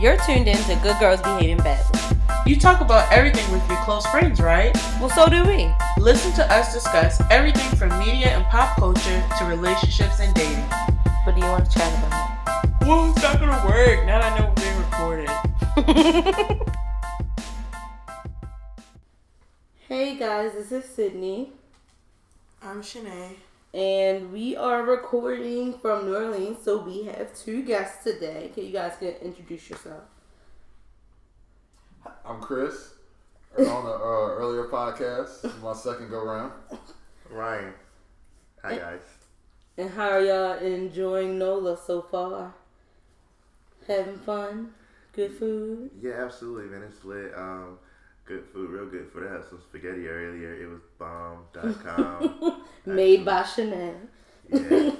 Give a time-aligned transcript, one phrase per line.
[0.00, 2.00] You're tuned in to Good Girls Behaving Badly.
[2.46, 4.74] You talk about everything with your close friends, right?
[4.98, 5.70] Well, so do we.
[5.98, 10.64] Listen to us discuss everything from media and pop culture to relationships and dating.
[11.24, 12.80] What do you want to chat about?
[12.86, 14.78] Well, it's not gonna work now that I know we're being
[16.48, 16.66] recorded.
[19.86, 21.50] Hey guys, this is Sydney,
[22.62, 23.34] I'm Shanae.
[23.72, 26.58] And we are recording from New Orleans.
[26.62, 28.50] So we have two guests today.
[28.54, 30.02] Can you guys get introduce yourself?
[32.24, 32.94] I'm Chris.
[33.58, 36.52] On an uh, earlier podcast, my second go round.
[37.30, 37.74] Ryan.
[38.62, 39.00] Hi guys.
[39.76, 42.54] And how are y'all enjoying NOLA so far?
[43.86, 44.70] Having fun?
[45.12, 45.90] Good food?
[46.00, 46.82] Yeah, absolutely, man.
[46.88, 47.32] It's lit.
[47.36, 47.78] Um,
[48.30, 49.26] good food, real good food.
[49.28, 50.54] I had some spaghetti earlier.
[50.54, 52.62] It was bomb.com.
[52.86, 53.94] Made by Chanel.
[54.48, 54.58] yeah.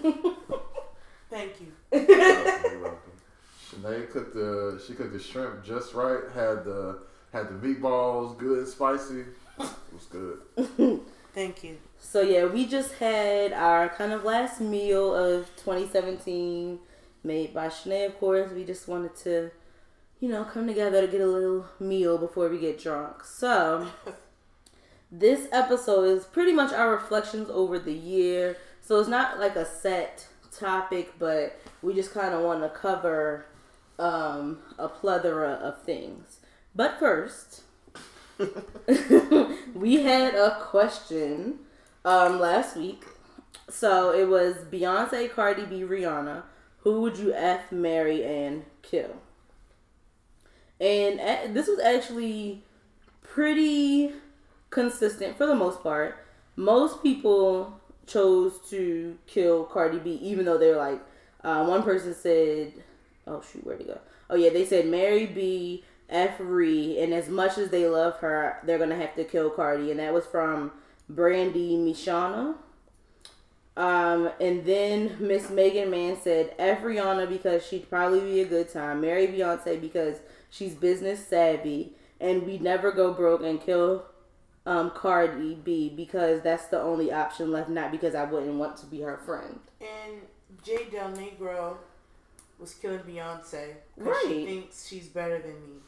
[1.30, 1.68] Thank you.
[1.92, 2.70] You're welcome.
[2.72, 3.12] You're welcome.
[3.64, 6.24] Shanae cooked the she cooked the shrimp just right.
[6.34, 6.98] Had the
[7.32, 9.20] had the meatballs good and spicy.
[9.60, 11.00] It was good.
[11.32, 11.78] Thank you.
[12.00, 16.80] So yeah, we just had our kind of last meal of 2017,
[17.22, 18.06] made by Shanae.
[18.06, 19.52] Of course, we just wanted to,
[20.20, 23.24] you know, come together to get a little meal before we get drunk.
[23.24, 23.88] So
[25.10, 28.56] this episode is pretty much our reflections over the year.
[28.82, 33.46] So it's not like a set topic, but we just kind of want to cover
[33.98, 36.40] um, a plethora of things.
[36.74, 37.62] But first,
[39.74, 41.60] we had a question
[42.04, 43.04] um, last week.
[43.68, 46.42] So it was Beyonce, Cardi B, Rihanna.
[46.78, 49.16] Who would you F, marry, and kill?
[50.80, 52.62] And a- this was actually
[53.22, 54.12] pretty
[54.70, 56.16] consistent for the most part.
[56.56, 61.00] Most people chose to kill Cardi B, even though they were like,
[61.44, 62.72] uh, one person said,
[63.26, 63.98] oh shoot, where'd he go?
[64.28, 68.58] Oh yeah, they said marry B, F Ree, and as much as they love her,
[68.64, 70.72] they're gonna have to kill Cardi, and that was from
[71.08, 72.56] Brandy Mishana.
[73.76, 78.68] Um, and then Miss Megan Mann said F Rihanna because she'd probably be a good
[78.68, 79.00] time.
[79.00, 80.16] Marry Beyonce because
[80.50, 84.04] she's business savvy, and we never go broke and kill
[84.66, 87.70] um, Cardi B because that's the only option left.
[87.70, 89.60] Not because I wouldn't want to be her friend.
[89.80, 90.20] And
[90.62, 91.76] Jay Del Negro
[92.58, 95.80] was killing Beyonce because she thinks she's better than me.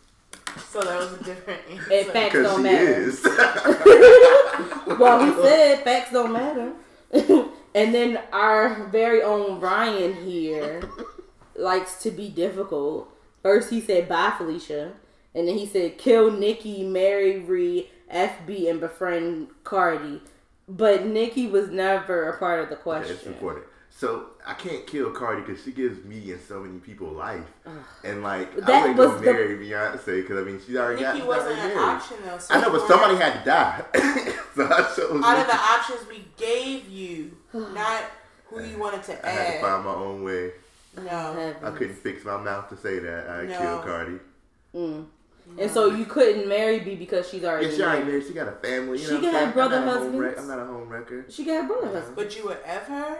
[0.71, 1.93] So that was a different answer.
[1.93, 3.01] And facts don't matter.
[3.03, 3.23] is.
[4.99, 6.73] well, he said facts don't matter.
[7.75, 10.83] and then our very own Ryan here
[11.57, 13.09] likes to be difficult.
[13.43, 14.93] First, he said bye, Felicia.
[15.35, 20.21] And then he said kill Nikki, marry Ree, FB, and befriend Cardi.
[20.69, 23.17] But Nikki was never a part of the Okay, question.
[23.17, 23.67] it's important.
[23.91, 27.45] So I can't kill Cardi because she gives me and so many people life,
[28.05, 31.15] and like That I wouldn't go was the- Beyonce because I mean she's already got.
[31.15, 31.79] Nikki she's wasn't an married.
[31.79, 32.39] option though.
[32.39, 33.85] So I know, but somebody had to die.
[34.55, 35.23] so I chose.
[35.25, 38.03] out of the options we gave you, not
[38.47, 40.53] who you wanted to I had to find my own way.
[40.97, 41.55] No.
[41.63, 43.59] I couldn't fix my mouth to say that I No.
[43.59, 44.19] killed Cardi.
[44.75, 45.07] Mm.
[45.59, 48.13] And so you couldn't marry B because she's already Yeah, she already married.
[48.13, 48.27] married.
[48.27, 48.99] She got a family.
[48.99, 49.51] You She know got saying?
[49.53, 51.25] brother I'm not a home I'm not a home wrecker.
[51.29, 52.17] She got a brother husband.
[52.17, 53.19] But you would F her?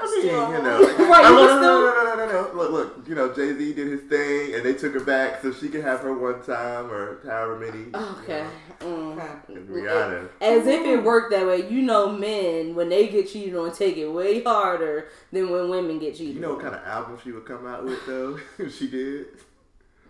[0.00, 0.80] I mean, you know.
[0.80, 0.98] wrecker.
[1.08, 2.58] Right, you no, was no, no, no, no, no, no.
[2.58, 3.08] Look, look.
[3.08, 5.82] You know, Jay Z did his thing, and they took her back so she could
[5.82, 7.78] have her one time or however many.
[7.78, 8.44] you Okay.
[8.80, 9.12] Mm.
[9.12, 9.16] Okay.
[9.16, 10.28] know, and Rihanna.
[10.40, 11.68] As if it worked that way.
[11.68, 15.98] You know, men when they get cheated on, take it way harder than when women
[15.98, 16.34] get cheated.
[16.34, 18.38] You know what kind of album she would come out with though?
[18.58, 19.26] if she did.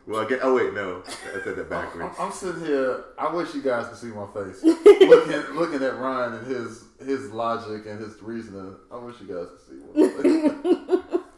[0.09, 0.41] Well, I get.
[0.43, 2.17] Oh wait, no, I said that I'm, backwards.
[2.19, 3.05] I'm sitting here.
[3.19, 7.31] I wish you guys could see my face looking looking at Ryan and his his
[7.31, 8.75] logic and his reasoning.
[8.91, 11.21] I wish you guys could see face.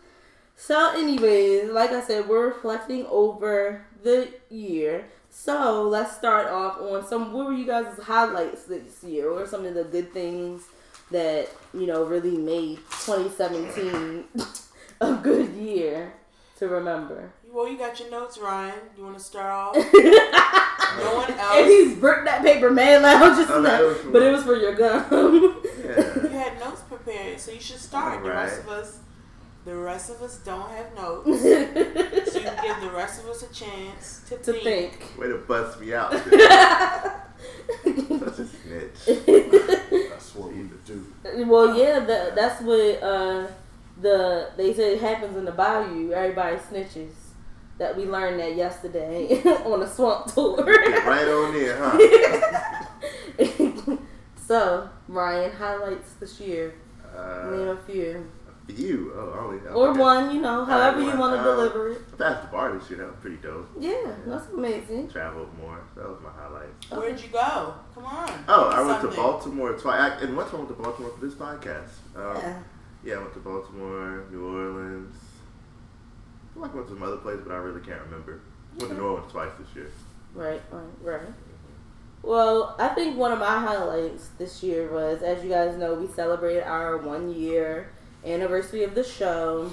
[0.62, 5.06] So, anyways, like I said, we're reflecting over the year.
[5.30, 7.32] So let's start off on some.
[7.32, 9.32] What were you guys' highlights this year?
[9.32, 10.64] What are some of the good things
[11.10, 14.24] that you know really made 2017
[15.00, 16.12] a good year
[16.60, 17.32] to remember?
[17.50, 18.78] Well, you got your notes, Ryan.
[18.96, 19.74] You want to start off?
[19.76, 21.56] no one else.
[21.56, 24.30] And he's burnt that paper man loud just Oh, now, that was for- but it
[24.32, 25.62] was for your gum.
[25.82, 26.22] Yeah.
[26.22, 28.22] You had notes prepared, so you should start.
[28.22, 28.98] The rest of us,
[29.64, 33.42] the rest of us don't have notes, so you can give the rest of us
[33.42, 34.62] a chance to, to think.
[34.98, 35.18] think.
[35.18, 36.12] Way to bust me out.
[37.84, 39.06] Such a snitch.
[40.10, 41.06] That's what we would do.
[41.46, 43.46] Well, yeah, the, that's what uh,
[44.00, 46.12] the they say it happens in the bayou.
[46.12, 47.12] Everybody snitches.
[47.78, 50.56] That we learned that yesterday on a swamp tour.
[50.66, 52.86] Get right on there, huh?
[54.36, 56.74] so, Ryan, highlights this year.
[57.14, 58.26] Name Uh, a few.
[58.68, 59.98] a You, oh, only or okay.
[59.98, 62.18] one, you know, however you want to Um, deliver it.
[62.18, 62.98] That's the bar this year.
[63.00, 63.68] That was pretty dope.
[63.78, 65.08] Yeah, that's amazing.
[65.10, 65.80] Traveled more.
[65.96, 66.68] That was my highlight.
[66.90, 67.74] Where'd you go?
[67.94, 68.44] Come on.
[68.46, 69.98] Oh, I went to Baltimore twice.
[70.00, 71.90] I, and one time I went to Baltimore for this podcast.
[72.14, 72.58] Um, Yeah.
[73.04, 75.16] Yeah, I went to Baltimore, New Orleans.
[76.50, 78.40] I feel like I went to some other places, but I really can't remember.
[78.78, 79.90] Went to New Orleans twice this year.
[80.34, 81.28] Right, right, right.
[82.22, 86.06] Well, I think one of my highlights this year was, as you guys know, we
[86.06, 87.90] celebrated our one year
[88.24, 89.72] anniversary of the show.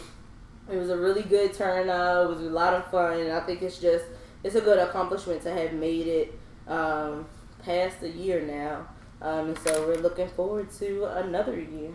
[0.72, 2.26] It was a really good turnout.
[2.26, 4.06] It was a lot of fun, and I think it's just
[4.44, 7.26] it's a good accomplishment to have made it um,
[7.64, 8.88] past a year now.
[9.22, 11.92] Um, and so we're looking forward to another year.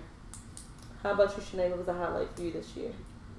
[1.03, 1.71] How about you, Shanae?
[1.71, 2.93] What was a highlight for you this year?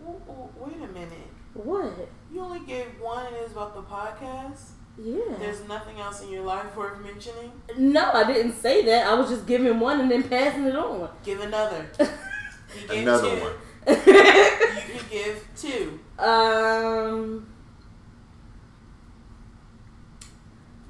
[0.04, 1.30] W- w- Wait a minute.
[1.54, 1.94] What?
[2.31, 4.71] You only gave one and it was about the podcast?
[4.98, 5.38] Yeah.
[5.39, 7.51] There's nothing else in your life worth mentioning?
[7.77, 9.07] No, I didn't say that.
[9.07, 11.10] I was just giving one and then passing it on.
[11.24, 11.86] Give another.
[12.81, 13.42] You gave Another two.
[13.44, 13.54] one.
[13.88, 16.00] You could give two.
[16.18, 17.48] um,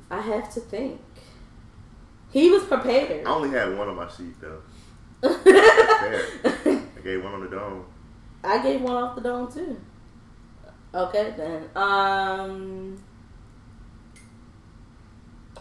[0.09, 1.01] I have to think.
[2.31, 3.27] He was prepared.
[3.27, 4.61] I only had one on my sheet though.
[5.25, 7.85] I gave one on the dome.
[8.43, 9.79] I gave one off the dome too.
[10.93, 11.69] Okay then.
[11.75, 13.01] Um,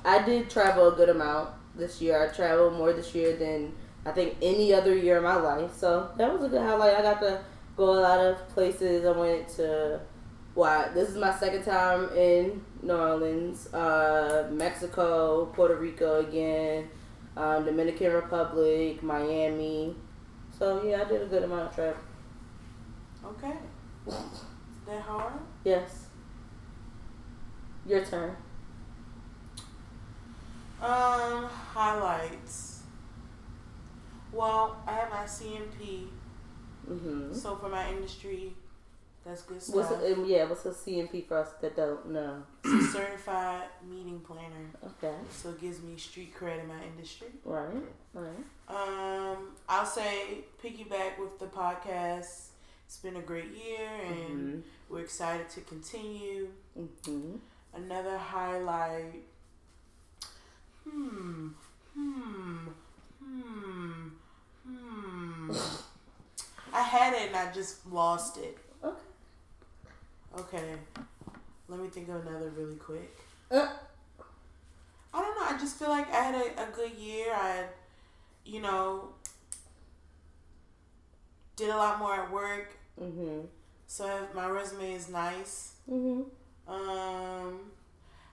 [0.04, 2.28] I did travel a good amount this year.
[2.28, 3.72] I traveled more this year than
[4.04, 5.74] I think any other year in my life.
[5.74, 6.96] So that was a good highlight.
[6.96, 7.40] I got to
[7.76, 9.04] go a lot of places.
[9.06, 10.00] I went to
[10.54, 16.88] why this is my second time in New Orleans, uh, Mexico, Puerto Rico again,
[17.36, 19.94] um, Dominican Republic, Miami.
[20.58, 21.96] So yeah, I did a good amount of travel.
[23.24, 23.54] Okay.
[24.06, 24.14] Is
[24.86, 25.32] that hard?
[25.64, 26.06] Yes.
[27.86, 28.36] Your turn.
[30.80, 32.82] Um, highlights.
[34.32, 36.06] Well, I have my CMP,
[36.90, 37.32] Mm-hmm.
[37.32, 38.52] so for my industry,
[39.24, 39.90] that's good stuff.
[39.90, 40.44] a, um, yeah?
[40.44, 42.42] What's a CMP for us that don't know?
[42.64, 45.14] It's a certified meeting planner, Okay.
[45.30, 47.28] so it gives me street cred in my industry.
[47.44, 47.82] Right.
[48.14, 48.28] Right.
[48.68, 52.48] Um, I'll say piggyback with the podcast.
[52.86, 56.48] It's been a great year, and we're excited to continue.
[56.78, 57.36] Mm-hmm.
[57.74, 59.22] Another highlight.
[60.88, 61.48] Hmm.
[61.94, 62.68] Hmm.
[63.22, 64.08] Hmm.
[64.66, 65.52] Hmm.
[66.74, 68.58] I had it and I just lost it.
[68.82, 68.96] Okay.
[70.38, 70.74] Okay.
[71.68, 73.16] Let me think of another really quick.
[73.50, 73.68] Uh.
[75.14, 75.46] I don't know.
[75.54, 77.26] I just feel like I had a, a good year.
[77.34, 77.64] I,
[78.46, 79.10] you know,
[81.56, 82.74] did a lot more at work.
[83.00, 83.40] Mm-hmm.
[83.86, 85.74] So my resume is nice.
[85.90, 86.22] Mm-hmm.
[86.72, 87.60] Um,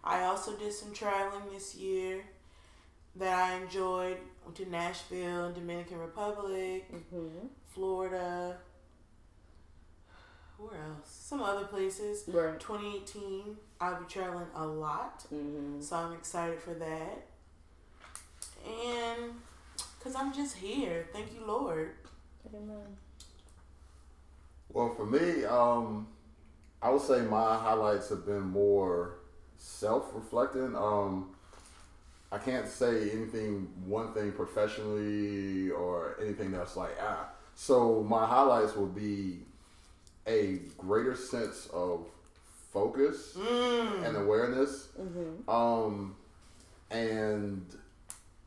[0.03, 2.23] I also did some traveling this year
[3.17, 4.17] that I enjoyed.
[4.45, 7.47] Went to Nashville, Dominican Republic, Mm-hmm.
[7.73, 8.55] Florida.
[10.59, 11.07] Where else?
[11.09, 12.23] Some other places.
[12.27, 12.59] Right.
[12.59, 15.81] 2018, I'll be traveling a lot, Mm-hmm.
[15.81, 17.25] so I'm excited for that.
[18.67, 19.33] And
[19.97, 21.07] because I'm just here.
[21.13, 21.91] Thank you, Lord.
[22.53, 22.97] Amen.
[24.71, 26.07] Well, for me, um,
[26.81, 29.15] I would say my highlights have been more
[29.57, 30.75] self-reflecting.
[30.75, 31.31] Um,
[32.31, 37.29] I can't say anything, one thing professionally or anything that's like ah.
[37.55, 39.39] So my highlights will be
[40.29, 42.05] a greater sense of
[42.71, 44.05] focus Mm.
[44.07, 45.49] and awareness, Mm-hmm.
[45.49, 46.15] um,
[46.91, 47.65] and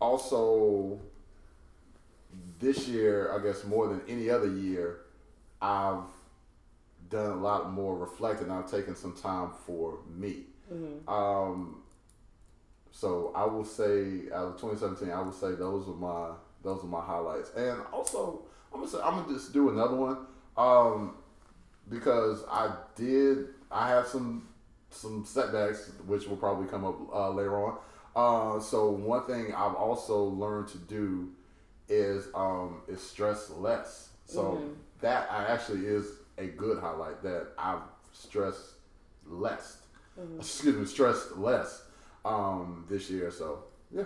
[0.00, 0.98] also
[2.58, 5.00] this year, I guess more than any other year,
[5.60, 6.04] I've
[7.10, 8.50] done a lot more reflecting.
[8.50, 10.44] I've taken some time for me.
[10.72, 11.08] Mm-hmm.
[11.08, 11.82] Um,
[12.90, 16.30] so I will say out of 2017, I would say those are my
[16.62, 17.50] those are my highlights.
[17.56, 20.18] And also, I'm gonna say I'm gonna just do another one
[20.56, 21.14] um,
[21.88, 24.48] because I did I have some
[24.90, 27.78] some setbacks which will probably come up uh, later on.
[28.14, 31.30] Uh, so one thing I've also learned to do
[31.88, 34.10] is um, is stress less.
[34.26, 34.74] So Mhm.
[35.00, 36.06] that I actually is
[36.38, 38.72] a good highlight that I've stressed
[39.26, 39.78] less.
[40.38, 41.84] Excuse me, stressed less
[42.24, 43.30] um, this year.
[43.30, 44.04] So yeah,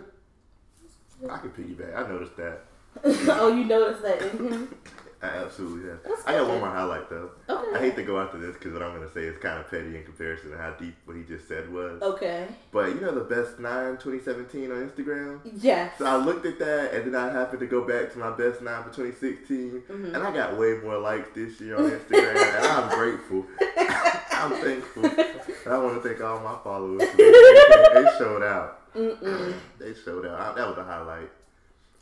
[1.29, 1.97] I can piggyback.
[1.97, 2.61] I noticed that.
[3.05, 4.21] oh, you noticed that?
[5.23, 6.01] I absolutely have.
[6.27, 7.31] I got one more highlight though.
[7.49, 7.77] Okay.
[7.77, 9.97] I hate to go after this because what I'm gonna say is kind of petty
[9.97, 12.01] in comparison to how deep what he just said was.
[12.03, 12.47] Okay.
[12.71, 15.41] But you know the best nine 2017 on Instagram.
[15.45, 15.95] Yes.
[15.99, 18.61] So I looked at that, and then I happened to go back to my best
[18.63, 20.15] nine for 2016, Mhm.
[20.15, 23.47] and I got way more likes this year on Instagram, and I'm grateful.
[24.39, 27.01] I'm thankful, and I want to thank all my followers.
[27.17, 28.93] They, they- they showed out.
[28.95, 29.55] Mm-mm.
[29.79, 30.57] They showed out.
[30.57, 31.31] That was a highlight.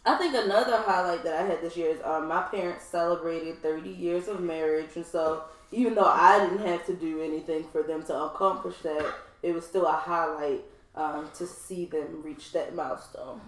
[0.07, 3.89] I think another highlight that I had this year is um, my parents celebrated 30
[3.89, 8.03] years of marriage, and so even though I didn't have to do anything for them
[8.05, 10.63] to accomplish that, it was still a highlight
[10.95, 13.41] um, to see them reach that milestone.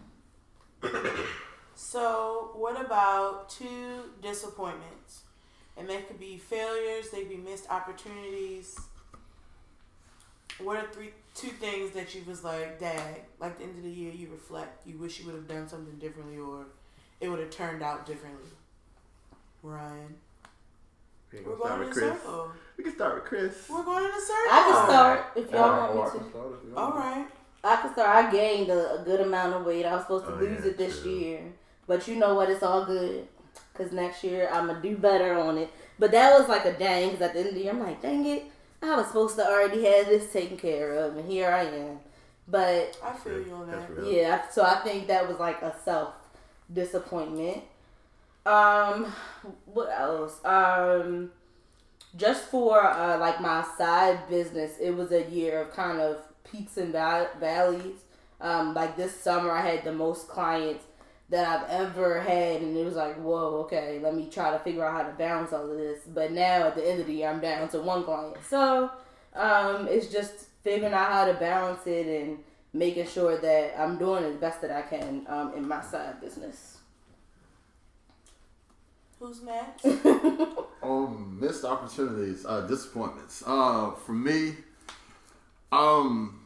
[1.74, 5.24] So, what about two disappointments?
[5.76, 8.80] And they could be failures, they could be missed opportunities.
[10.58, 13.90] What are three two things that you was like, Dad, like the end of the
[13.90, 16.66] year you reflect, you wish you would have done something differently or
[17.20, 18.50] it would have turned out differently?
[19.62, 20.14] Ryan.
[21.32, 22.22] We We're can start going in with a Chris.
[22.22, 22.50] circle.
[22.78, 23.68] We can start with Chris.
[23.68, 24.52] We're going in a circle.
[24.52, 26.30] I can start if y'all Or- or want me to.
[26.30, 26.96] start if you All want.
[26.96, 27.26] right.
[27.64, 28.08] I can start.
[28.08, 29.84] I gained a, a good amount of weight.
[29.84, 31.10] I was supposed to Oh, lose yeah, it this true.
[31.10, 31.40] year,
[31.86, 32.48] but you know what?
[32.48, 33.26] It's all good.
[33.74, 35.70] Cause next year I'm gonna do better on it.
[35.98, 37.10] But that was like a dang.
[37.10, 38.44] Cause at the end of the year I'm like, dang it,
[38.82, 41.98] I was supposed to already have this taken care of, and here I am.
[42.48, 44.06] But I feel you on that.
[44.06, 46.14] Yeah, so I think that was like a self
[46.72, 47.62] disappointment.
[48.44, 49.12] Um,
[49.64, 50.44] what else?
[50.44, 51.32] Um,
[52.16, 56.18] just for uh, like my side business, it was a year of kind of
[56.50, 58.04] peaks and valleys.
[58.40, 60.84] Um, like this summer, I had the most clients
[61.28, 64.84] that I've ever had, and it was like, whoa, okay, let me try to figure
[64.84, 66.00] out how to balance all of this.
[66.06, 68.90] But now at the end of the year, I'm down to one client, so
[69.34, 72.38] um, it's just figuring out how to balance it and
[72.72, 76.78] making sure that I'm doing the best that I can um, in my side business.
[79.18, 79.86] Who's next?
[80.82, 83.42] Um, missed opportunities, uh, disappointments.
[83.44, 84.54] Uh, for me,
[85.72, 86.38] um,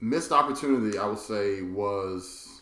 [0.00, 2.55] missed opportunity, I would say, was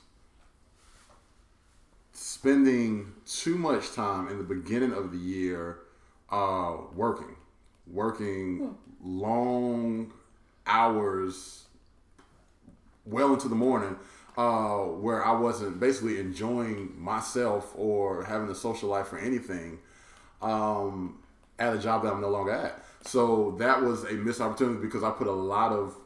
[2.44, 5.78] spending too much time in the beginning of the year
[6.30, 7.34] uh, working,
[7.86, 10.12] working long
[10.66, 11.64] hours,
[13.06, 13.96] well into the morning,
[14.36, 19.78] uh, where I wasn't basically enjoying myself or having a social life or anything
[20.42, 21.20] um,
[21.58, 22.84] at a job that I'm no longer at.
[23.06, 25.96] So that was a missed opportunity because I put a lot of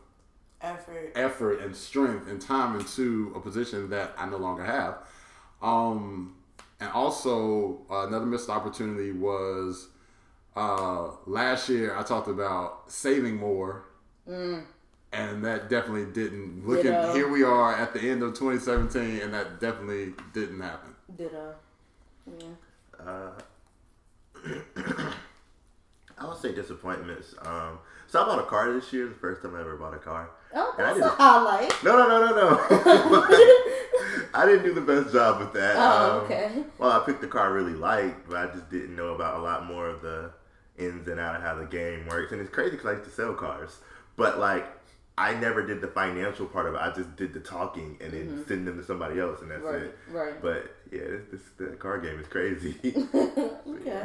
[0.60, 1.12] Effort.
[1.16, 4.98] effort and strength and time into a position that I no longer have.
[5.62, 6.36] Um,
[6.80, 9.88] and also uh, another missed opportunity was
[10.56, 13.84] uh, last year I talked about saving more,
[15.12, 16.66] and that definitely didn't.
[16.66, 17.14] Looking Ditto.
[17.14, 20.94] here, we are at the end of 2017, and that definitely didn't happen.
[21.16, 21.54] Ditto.
[22.38, 23.04] Yeah.
[23.04, 23.30] Uh,
[26.18, 27.34] I would say disappointments.
[27.42, 29.08] Um, so I bought a car this year.
[29.08, 30.30] The first time I ever bought a car.
[30.54, 31.72] Oh, that's a highlight.
[31.84, 32.58] No, no, no, no, no.
[34.34, 35.76] I didn't do the best job with that.
[35.76, 36.64] Oh, Um, okay.
[36.78, 39.42] Well, I picked the car I really liked, but I just didn't know about a
[39.42, 40.30] lot more of the
[40.78, 42.32] ins and out of how the game works.
[42.32, 43.78] And it's crazy because I used to sell cars,
[44.16, 44.66] but like
[45.16, 46.80] I never did the financial part of it.
[46.80, 49.82] I just did the talking and then send them to somebody else, and that's Right,
[49.82, 49.98] it.
[50.10, 50.40] right.
[50.40, 52.76] But yeah, this, this the car game is crazy.
[53.80, 54.02] Okay.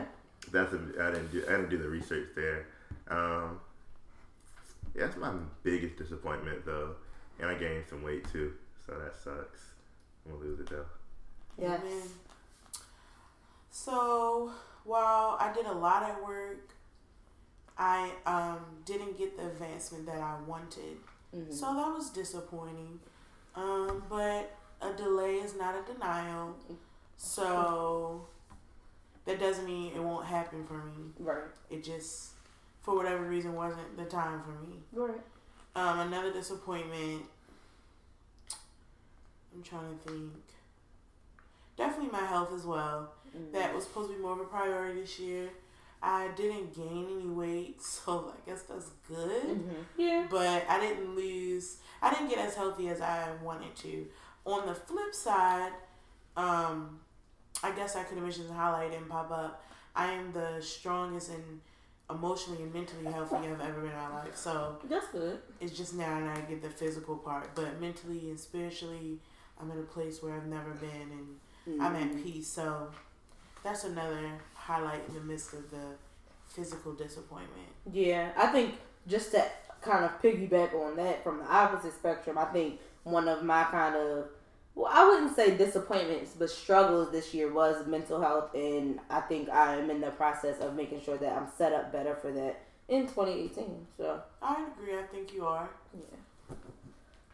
[0.51, 2.65] that's a, I didn't do I didn't do the research there.
[3.09, 3.59] Um,
[4.95, 5.31] yeah, that's my
[5.63, 6.95] biggest disappointment though,
[7.39, 8.53] and I gained some weight too,
[8.85, 9.59] so that sucks.
[10.25, 10.85] I'm gonna lose it though.
[11.57, 11.81] Yes.
[11.81, 12.01] Amen.
[13.69, 14.51] So
[14.83, 16.69] while I did a lot at work,
[17.77, 20.97] I um, didn't get the advancement that I wanted.
[21.49, 22.99] So that was disappointing.
[23.55, 26.55] Um, but a delay is not a denial.
[27.17, 28.27] So
[29.25, 31.11] that doesn't mean it won't happen for me.
[31.17, 31.45] Right.
[31.71, 32.32] It just,
[32.83, 34.77] for whatever reason, wasn't the time for me.
[34.91, 35.21] Right.
[35.75, 37.23] Um, another disappointment.
[39.55, 40.33] I'm trying to think.
[41.77, 43.13] Definitely my health as well.
[43.51, 45.49] That was supposed to be more of a priority this year.
[46.03, 49.43] I didn't gain any weight, so I guess that's good.
[49.43, 49.81] Mm-hmm.
[49.97, 50.27] Yeah.
[50.29, 51.77] But I didn't lose.
[52.01, 54.05] I didn't get as healthy as I wanted to.
[54.45, 55.71] On the flip side,
[56.35, 56.99] um,
[57.63, 59.63] I guess I could have mentioned the highlight didn't pop up.
[59.95, 61.61] I am the strongest and
[62.13, 64.35] emotionally and mentally healthy I've ever been in my life.
[64.35, 65.39] So That's good.
[65.59, 69.19] it's just now and I get the physical part, but mentally and spiritually,
[69.59, 72.17] I'm in a place where I've never been, and I'm Mm-hmm.
[72.17, 72.47] at peace.
[72.47, 72.89] So
[73.63, 74.19] that's another
[74.53, 75.95] highlight in the midst of the
[76.49, 77.69] physical disappointment.
[77.91, 78.75] Yeah, I think
[79.07, 79.43] just to
[79.81, 83.95] kind of piggyback on that from the opposite spectrum, I think one of my kind
[83.95, 84.25] of
[84.75, 89.49] well, I wouldn't say disappointments, but struggles this year was mental health, and I think
[89.49, 92.61] I am in the process of making sure that I'm set up better for that
[92.87, 93.87] in 2018.
[93.97, 94.97] So, I agree.
[94.97, 95.69] I think you are.
[95.93, 96.55] yeah.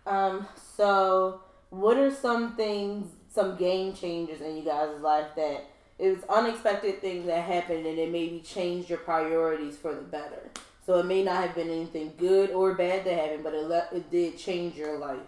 [0.06, 0.48] Um.
[0.78, 5.66] So, what are some things, some game changers in you guys' life that
[5.98, 10.50] it was unexpected things that happened and it maybe changed your priorities for the better?
[10.86, 13.90] So it may not have been anything good or bad that happened, but it le-
[13.94, 15.20] it did change your life,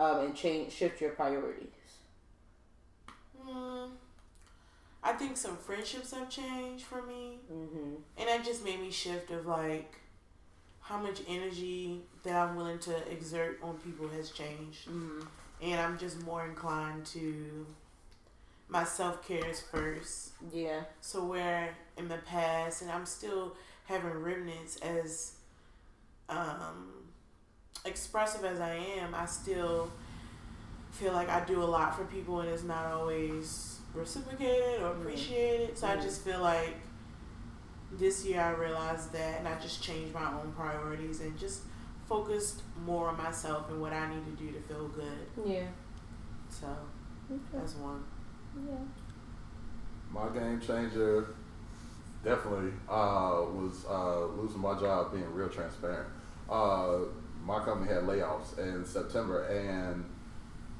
[0.00, 1.68] um, and change shift your priorities.
[3.40, 3.86] Hmm.
[5.02, 7.94] I think some friendships have changed for me, Mm-hmm.
[8.18, 9.94] and that just made me shift of like
[10.80, 15.20] how much energy that I'm willing to exert on people has changed, Mm-hmm.
[15.62, 17.66] and I'm just more inclined to
[18.68, 20.30] my self care is first.
[20.52, 20.82] Yeah.
[21.00, 25.32] So where in the past, and I'm still having remnants as
[26.28, 26.92] um,
[27.84, 29.90] expressive as I am, I still
[30.92, 35.00] feel like I do a lot for people, and it's not always reciprocated or Mhm.
[35.00, 35.76] appreciated.
[35.78, 36.02] So I Mhm.
[36.02, 36.76] just feel like
[37.92, 41.62] this year I realized that, and I just changed my own priorities and just
[42.08, 45.28] focused more on myself and what I need to do to feel good.
[45.44, 45.68] Yeah.
[46.48, 46.66] So
[47.30, 47.40] Okay.
[47.52, 48.04] that's one.
[48.68, 48.78] Yeah.
[50.12, 51.26] My game changer
[52.24, 56.08] definitely uh, was uh, losing my job, being real transparent.
[56.48, 56.98] Uh,
[57.44, 60.04] my company had layoffs in September, and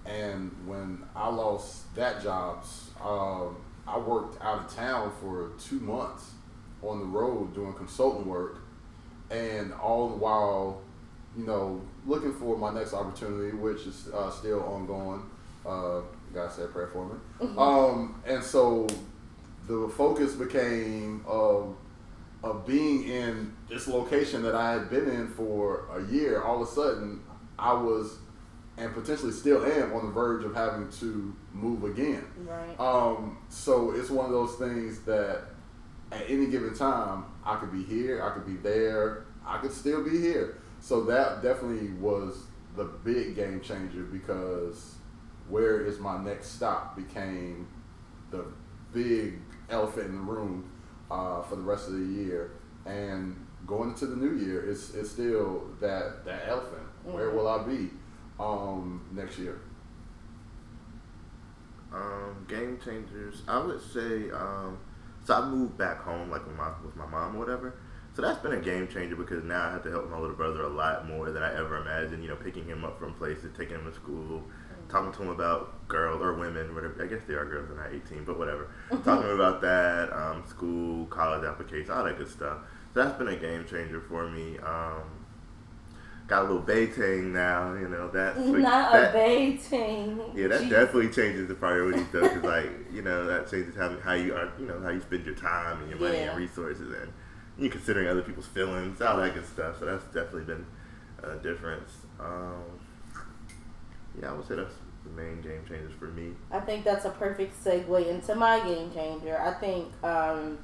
[0.07, 2.65] and when I lost that job,
[3.03, 6.31] um, I worked out of town for two months
[6.83, 8.59] on the road doing consulting work,
[9.31, 10.81] and all the while,
[11.37, 15.23] you know, looking for my next opportunity, which is uh, still ongoing.
[15.67, 16.01] Uh,
[16.33, 17.15] God said prayer for me.
[17.59, 18.87] Um, and so
[19.67, 21.77] the focus became of
[22.43, 26.43] of being in this location that I had been in for a year.
[26.43, 27.21] All of a sudden,
[27.59, 28.19] I was
[28.81, 32.25] and potentially still am on the verge of having to move again.
[32.47, 32.81] Right.
[32.81, 35.43] Um, so it's one of those things that
[36.11, 40.03] at any given time, I could be here, I could be there, I could still
[40.03, 40.59] be here.
[40.81, 42.45] So that definitely was
[42.75, 44.95] the big game changer because
[45.49, 47.69] where is my next stop became
[48.31, 48.47] the
[48.95, 50.70] big elephant in the room
[51.11, 52.53] uh, for the rest of the year.
[52.87, 53.37] And
[53.67, 56.83] going into the new year, it's, it's still that, that elephant.
[57.05, 57.35] Where Mhm.
[57.35, 57.91] will I be
[58.39, 59.61] um, next year?
[61.93, 63.43] Um, game changers.
[63.49, 64.31] I would say.
[64.31, 64.79] Um,
[65.25, 67.75] so I moved back home, like with my with my mom or whatever.
[68.15, 70.63] So that's been a game changer because now I have to help my little brother
[70.63, 72.23] a lot more than I ever imagined.
[72.23, 74.43] You know, picking him up from places, taking him to school,
[74.91, 77.03] talking to him about girls or women, whatever.
[77.03, 78.69] I guess they are girls, they're not 18, but whatever.
[79.05, 82.59] talking to him about that, um, school, college applications, all that good stuff.
[82.95, 84.59] So that's been a game changer for me.
[84.59, 85.03] Um,
[86.27, 88.09] got a little Baytang now, you know.
[88.09, 90.21] That's Not that, a baiting.
[90.35, 90.71] yeah, that Jeez.
[90.71, 94.53] definitely changes the priorities though, because like you know that changes how how you are,
[94.59, 96.31] you know how you spend your time and your money Yeah.
[96.31, 97.13] and resources, and
[97.59, 99.79] you considering other people's feelings, all that good stuff.
[99.79, 100.67] So that's definitely been
[101.23, 101.91] a difference.
[102.19, 102.63] Um,
[104.21, 106.33] yeah, I would say that's the main game changers for me.
[106.51, 109.41] I think that's a perfect segue into my game changer.
[109.41, 110.59] I think um,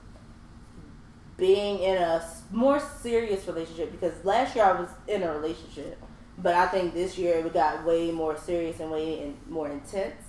[1.36, 6.02] being in a more serious relationship because last year I was in a relationship,
[6.38, 10.22] but I think this year it got way more serious and way in, more intense.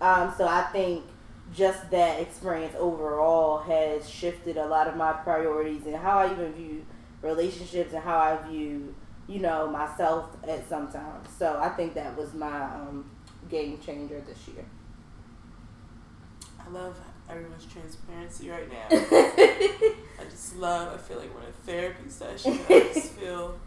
[0.00, 1.04] Um, so I think
[1.54, 6.52] just that experience overall has shifted a lot of my priorities and how I even
[6.52, 6.84] view
[7.22, 8.94] relationships and how I view,
[9.28, 11.28] you know, myself at some times.
[11.38, 13.10] So I think that was my um,
[13.48, 14.64] game changer this year.
[16.58, 16.98] I love
[17.30, 18.86] everyone's transparency right now.
[18.90, 20.94] I just love.
[20.94, 22.58] I feel like we're in a therapy session.
[22.68, 23.58] I just feel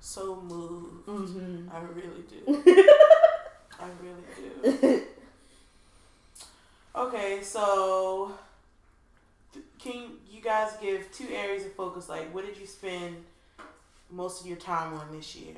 [0.00, 1.06] so moved.
[1.06, 2.62] hmm I really do.
[3.80, 5.02] I really do.
[6.96, 8.32] Okay, so
[9.78, 12.08] can you guys give two areas of focus?
[12.08, 13.16] Like, what did you spend
[14.10, 15.54] most of your time on this year?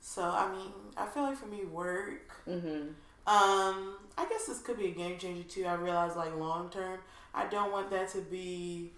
[0.00, 2.32] So, I mean, I feel like for me, work.
[2.44, 2.88] hmm
[3.26, 5.66] Um, I guess this could be a game changer too.
[5.66, 6.98] I realize like long term,
[7.34, 8.90] I don't want that to be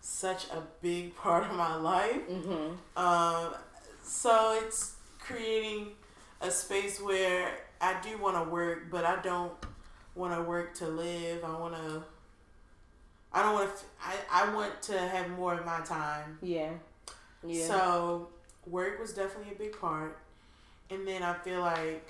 [0.00, 2.22] such a big part of my life.
[2.22, 3.54] hmm Um,
[4.02, 5.88] so it's creating
[6.40, 9.52] a space where I do want to work, but I don't
[10.14, 11.44] want to work to live.
[11.44, 12.02] I want to.
[13.32, 13.84] I don't want to.
[14.02, 16.38] I I want to have more of my time.
[16.40, 16.70] Yeah.
[17.48, 17.66] Yeah.
[17.68, 18.28] So
[18.66, 20.18] work was definitely a big part,
[20.90, 22.08] and then I feel like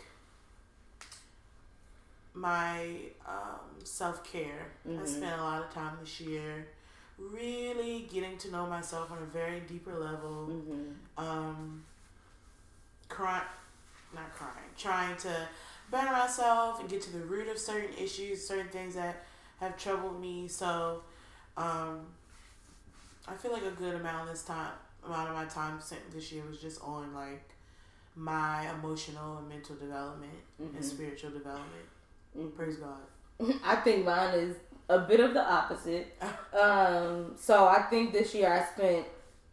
[2.35, 2.97] my
[3.27, 4.73] um, self care.
[4.87, 5.07] I Mhm.
[5.07, 6.69] spent a lot of time this year,
[7.19, 10.47] really getting to know myself on a very deeper level.
[10.47, 11.85] hmm Um,
[13.09, 13.43] crying,
[14.15, 15.49] not crying, trying to
[15.91, 19.25] better myself and get to the root of certain issues, certain things that
[19.61, 20.47] have troubled me.
[20.49, 21.03] So,
[21.57, 22.07] um,
[23.27, 24.73] I feel like a good amount of this time,
[25.07, 27.49] amount of my time spent this year was just on like
[28.15, 30.75] my emotional and mental development Mhm.
[30.77, 31.87] and spiritual development.
[32.37, 32.55] Mhm.
[32.57, 33.01] Praise God.
[33.65, 34.57] I think mine is
[34.89, 36.17] a bit of the opposite.
[36.57, 39.07] Um, so I think this year I spent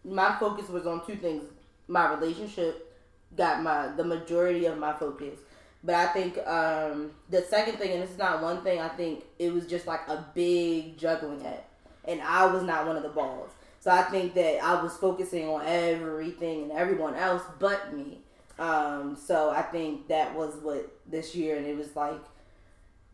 [0.05, 1.43] my focus was on two things.
[1.89, 2.95] My relationship
[3.35, 5.37] got my the majority of my focus,
[5.83, 9.25] But I think um, the second thing, and this is not one thing, I think
[9.37, 11.65] it was just like a big juggling act,
[12.05, 13.51] and I was not one of the balls.
[13.83, 18.19] So I think that I was focusing on everything and everyone else but me.
[18.57, 22.21] Um, so I think that was what this year, and it was like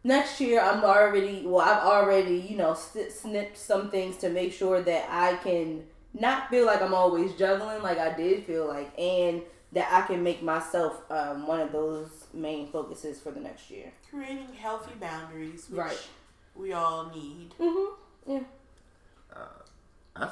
[0.04, 4.80] next year I'm already well I've already you know snipped some things to make sure
[4.84, 9.42] that I can not feel like I'm always juggling like I did feel like and
[9.72, 13.92] that I can make myself um, one of those main focuses for the next year.
[14.12, 16.08] Creating healthy boundaries, which Right.
[16.56, 17.56] we all need.
[17.60, 18.32] Mm-hmm.
[18.32, 18.40] Yeah.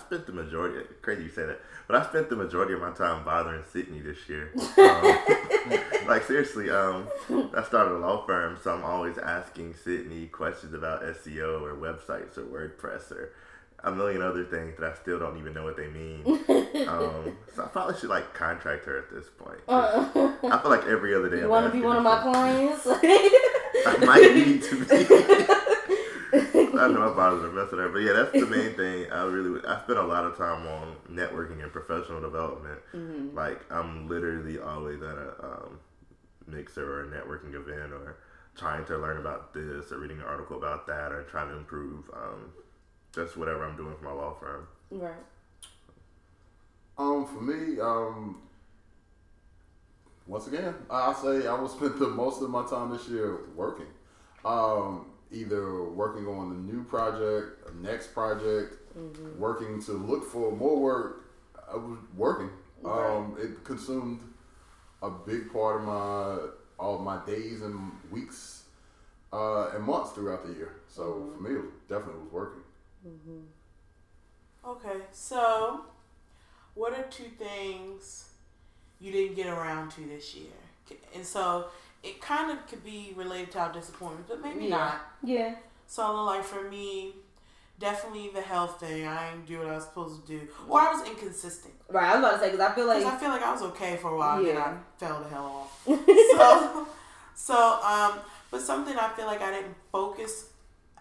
[0.08, 0.86] I spent the majority.
[1.02, 4.18] Crazy you say that, but I spent the majority of my time bothering Sydney this
[4.30, 4.52] year.
[5.68, 7.08] Um, like seriously, um,
[7.54, 12.38] I started a law firm, so I'm always asking Sydney questions about SEO or websites
[12.38, 13.34] or WordPress or
[13.84, 16.22] a million other things that I still don't even know what they mean.
[16.88, 19.60] Um, so I probably should like contract her at this point.
[19.68, 20.08] 'cause
[20.44, 21.40] I feel like every other day.
[21.40, 22.88] Uh, You want to be one of my clients?
[22.88, 25.64] I might need to be.
[26.80, 29.12] I know I bothered to mess with her, but yeah, that's the main thing.
[29.12, 32.80] I really, I spend a lot of time on networking and professional development.
[32.94, 33.36] Mm-hmm.
[33.36, 35.80] Like I'm literally always at a um,
[36.48, 38.18] mixer or a networking event or
[38.56, 42.10] trying to learn about this or reading an article about that or trying to improve
[42.14, 42.52] um,
[43.14, 44.68] just whatever I'm doing for my law firm.
[44.92, 45.14] right.
[46.98, 48.42] Um, for me, um,
[50.26, 53.86] once again, I say I will spend the most of my time this year working.
[54.44, 58.76] Um, either working on a new project, a next project,
[59.38, 61.26] working to look for more work.
[61.72, 62.50] I was working.
[62.86, 64.22] Um, it consumed
[65.02, 66.38] a big part of my
[66.80, 68.64] all my days and weeks
[69.34, 70.76] uh, and months throughout the year.
[70.88, 72.62] So for me, it was, definitely was working.
[74.66, 75.82] Okay, so
[76.76, 78.30] what are two things
[79.00, 80.52] you didn't get around to this year?
[81.16, 81.68] And so
[82.04, 84.78] it kind of could be related to our disappointment, but maybe Yeah.
[84.78, 85.02] not.
[85.24, 85.56] Yeah.
[85.88, 87.16] So like for me,
[87.80, 89.08] definitely the health thing.
[89.08, 91.74] I didn't do what I was supposed to do, or I was inconsistent.
[91.90, 92.10] Right.
[92.10, 93.62] I was about to say because I feel like Because I feel like I was
[93.64, 95.84] okay for a while, and then I fell the hell off.
[95.86, 96.88] so,
[97.36, 98.20] so um,
[98.52, 100.50] but something I feel like I didn't focus.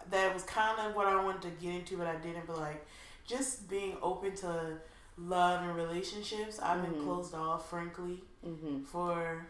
[0.09, 2.47] That was kind of what I wanted to get into, but I didn't.
[2.47, 2.85] But like,
[3.25, 4.77] just being open to
[5.17, 7.03] love and relationships, I've been Mhm.
[7.03, 9.45] closed off, frankly, hmm for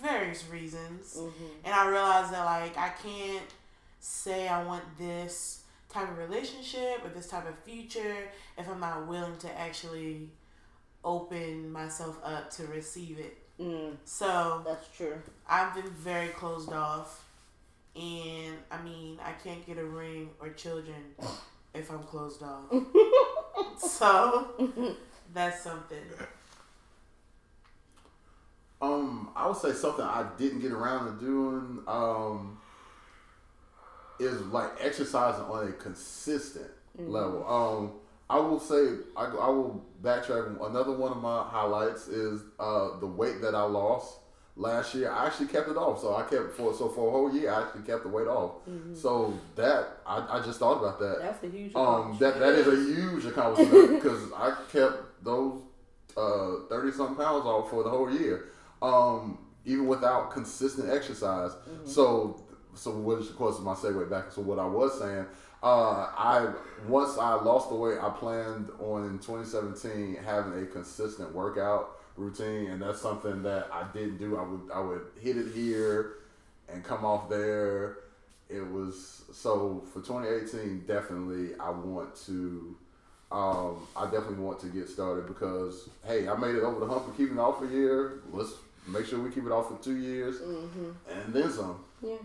[0.00, 1.16] various reasons.
[1.18, 3.44] hmm And I realized that like I can't
[4.00, 8.16] say I want this type of relationship or this type of future
[8.58, 10.28] if I'm not willing to actually
[11.04, 13.38] open myself up to receive it.
[13.60, 15.16] Mm, So that's true.
[15.48, 17.24] I've been very closed off
[17.94, 21.02] and I mean I can't get a ring or children
[21.74, 22.64] if I'm closed off.
[23.78, 24.48] so
[25.32, 25.98] that's something.
[28.80, 32.58] Um, I would say something I didn't get around to doing um,
[34.18, 37.46] is like exercising on a consistent level.
[37.46, 37.92] Um,
[38.28, 40.60] I will say I, I will backtrack.
[40.68, 44.18] Another one of my highlights is uh, the weight that I lost
[44.56, 45.10] last year.
[45.12, 47.62] I actually kept it off, so I kept for so for a whole year I
[47.62, 48.52] actually kept the weight off.
[48.94, 51.18] So that I, I just thought about that.
[51.20, 51.74] That's a huge.
[51.74, 55.60] Um, that that is a huge accomplishment because I kept those
[56.16, 58.46] uh, thirty something pounds off for the whole year,
[58.82, 61.52] um, even without consistent exercise.
[61.84, 62.42] So,
[62.74, 65.26] so which of course is my segue back to what I was saying.
[65.62, 66.52] Uh, I
[66.86, 72.70] once I lost the weight, I planned on in 2017 having a consistent workout routine,
[72.70, 74.36] and that's something that I didn't do.
[74.36, 76.18] I would I would hit it here
[76.68, 77.98] and come off there.
[78.48, 80.84] It was so for 2018.
[80.86, 82.76] Definitely, I want to.
[83.32, 87.08] Um, I definitely want to get started because hey, I made it over the hump
[87.08, 88.20] of keeping off a year.
[88.30, 88.52] Let's
[88.86, 91.84] make sure we keep it off for two years and then some.
[92.02, 92.16] Yeah.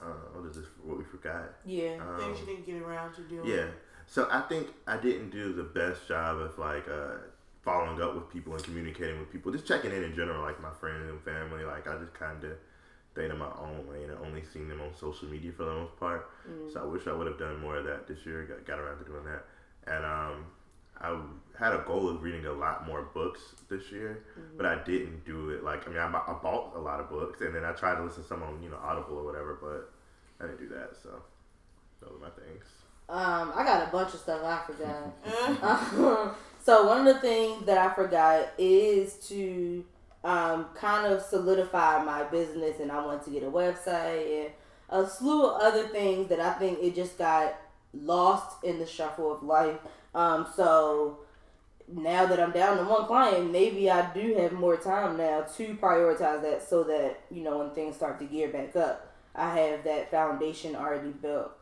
[0.00, 0.66] Uh, what is this?
[0.84, 1.50] What we forgot?
[1.64, 1.98] Yeah.
[2.00, 3.48] Um, Things you didn't get around to doing.
[3.48, 3.66] Yeah.
[4.06, 7.16] So I think I didn't do the best job of like uh,
[7.62, 10.72] following up with people and communicating with people, just checking in in general, like my
[10.80, 11.64] friends and family.
[11.64, 12.52] Like I just kind of
[13.12, 15.98] stayed in my own lane and only seen them on social media for the most
[15.98, 16.30] part.
[16.72, 18.44] So I wish I would have done more of that this year.
[18.44, 19.44] Got, got around to doing that,
[19.92, 20.44] and um,
[21.00, 21.18] I
[21.58, 24.24] had a goal of reading a lot more books this year,
[24.56, 25.64] but I didn't do it.
[25.64, 28.04] Like I mean, I, I bought a lot of books, and then I tried to
[28.04, 30.96] listen to some on you know Audible or whatever, but I didn't do that.
[31.02, 31.10] So
[32.00, 32.64] those are my things.
[33.08, 35.14] Um, I got a bunch of stuff I forgot.
[35.62, 39.84] Uh, so one of the things that I forgot is to
[40.24, 44.50] um, kind of solidify my business, and I want to get a website and
[44.90, 47.54] a slew of other things that I think it just got
[47.94, 49.78] lost in the shuffle of life.
[50.18, 51.18] Um, so
[51.86, 55.74] now that I'm down to one client, maybe I do have more time now to
[55.74, 59.84] prioritize that so that, you know, when things start to gear back up, I have
[59.84, 61.52] that foundation already built.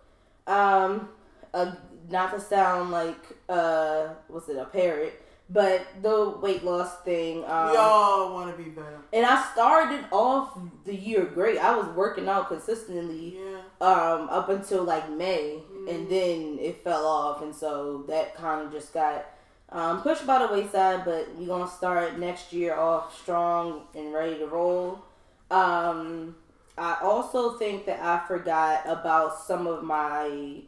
[0.46, 1.10] Um,
[1.52, 1.72] uh,
[2.08, 7.44] not to sound like, uh, what's it, a parrot, but the weight loss thing.
[7.44, 8.98] Um, we all want to be better.
[9.12, 11.58] and I started off the year great.
[11.58, 13.60] I was working out consistently Yeah.
[13.86, 18.72] um, up until like May, And then it fell off, and so that kind of
[18.72, 19.26] just got
[19.70, 21.04] um, pushed by the wayside.
[21.04, 25.04] But we're gonna start next year off strong and ready to roll.
[25.50, 26.34] Um,
[26.76, 30.62] I also think that I forgot about some of my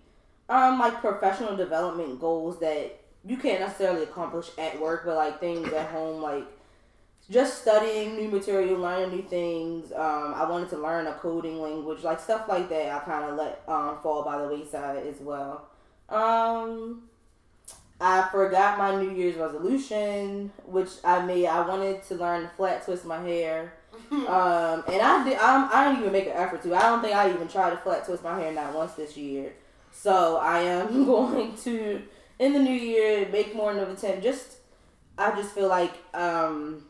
[0.48, 5.72] um, like professional development goals that you can't necessarily accomplish at work, but like things
[5.72, 6.46] at home, like
[7.31, 9.93] just studying new material, learning new things.
[9.93, 12.93] Um, I wanted to learn a coding language, like stuff like that.
[12.93, 15.69] I kind of let um, fall by the wayside as well.
[16.09, 17.03] Um,
[18.01, 21.47] I forgot my New Year's resolution, which I made.
[21.47, 23.75] I wanted to learn to flat twist my hair.
[24.11, 25.38] Um, and I did.
[25.38, 26.75] I'm, I didn't even make an effort to.
[26.75, 29.53] I don't think I even tried to flat twist my hair not once this year.
[29.91, 32.03] So I am going to
[32.38, 34.23] in the new year make more of an attempt.
[34.23, 34.59] Just
[35.19, 36.85] I just feel like, um,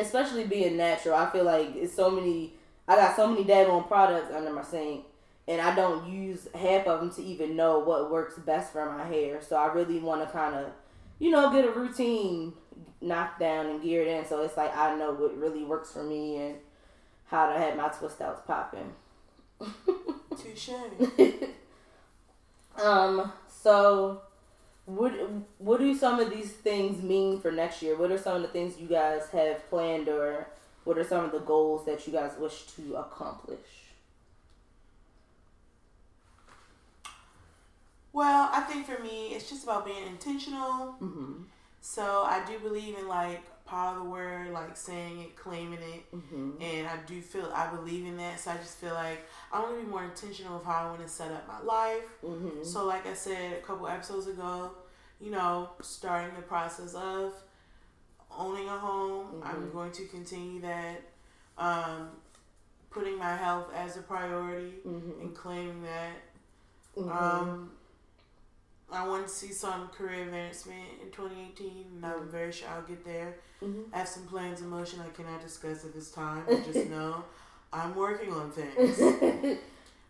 [0.00, 2.54] especially being natural, I feel like it's so many.
[2.88, 5.04] I got so many daggone products under my sink,
[5.46, 9.04] and I don't use half of them to even know what works best for my
[9.04, 9.40] hair.
[9.40, 10.72] So I really want to kind of,
[11.18, 12.52] you know, get a routine
[13.00, 14.26] knocked down and geared in.
[14.26, 16.56] So it's like I know what really works for me and
[17.26, 18.92] how to have my twist outs popping.
[20.36, 20.70] Touche.
[22.82, 23.32] um.
[23.62, 24.22] So,
[24.96, 25.12] what
[25.58, 27.96] what do some of these things mean for next year?
[27.96, 30.46] What are some of the things you guys have planned, or
[30.84, 33.58] what are some of the goals that you guys wish to accomplish?
[38.12, 40.96] Well, I think for me, it's just about being intentional.
[41.00, 41.42] Mm-hmm.
[41.80, 46.02] So I do believe in like power of the word, like saying it, claiming it,
[46.14, 46.60] Mm-hmm.
[46.60, 48.40] and I do feel I believe in that.
[48.40, 49.20] So I just feel like
[49.52, 52.04] I want to be more intentional of how I want to set up my life.
[52.24, 52.64] Mm-hmm.
[52.64, 54.72] So, like I said a couple episodes ago,
[55.20, 57.32] you know, starting the process of
[58.36, 59.72] owning a home, I'm Mhm.
[59.72, 61.02] going to continue that.
[61.58, 62.10] Um,
[62.90, 65.20] putting my health as a priority Mm-hmm.
[65.20, 66.16] and claiming that.
[66.96, 67.10] mm-hmm.
[67.10, 67.70] Um,
[68.92, 73.04] I want to see some career advancement in 2018, and I'm very sure I'll get
[73.04, 73.36] there.
[73.62, 73.94] Mm-hmm.
[73.94, 77.24] I have some plans in motion I cannot discuss at this time, but just know
[77.72, 78.98] I'm working on things.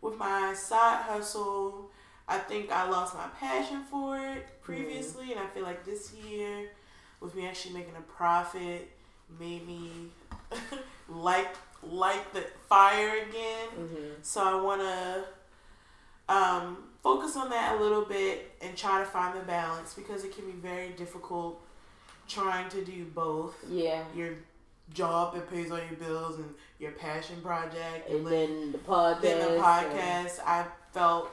[0.00, 1.90] With my side hustle,
[2.26, 6.70] I think I lost my passion for it previously, and I feel like this year,
[7.20, 8.88] with me actually making a profit,
[9.38, 9.90] made me
[11.08, 13.68] like light the fire again.
[13.78, 14.04] mm-hmm.
[14.22, 15.24] So I want to
[16.30, 20.34] um, focus on that a little bit and try to find the balance because it
[20.34, 21.60] can be very difficult
[22.28, 24.04] trying to do both Yeah.
[24.14, 24.34] your
[24.94, 29.20] job that pays all your bills and your passion project And then, then the podcast.
[29.22, 30.40] then the and- podcast.
[30.46, 31.30] I felt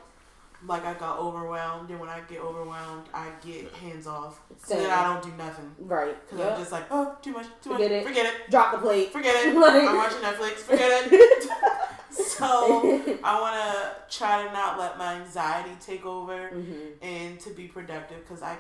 [0.66, 4.40] like I got overwhelmed, and when I get overwhelmed, I get hands off.
[4.66, 6.16] So then I don't do nothing Right.
[6.26, 6.52] because Yep.
[6.54, 8.08] I'm just like, oh, too much, too Forget much, it.
[8.08, 9.12] forget it, Drop the plate.
[9.14, 9.50] forget it.
[9.56, 11.50] I'm watching Netflix, forget it.
[12.38, 17.04] so I want to try to not let my anxiety take over mm-hmm.
[17.04, 18.58] and to be productive because I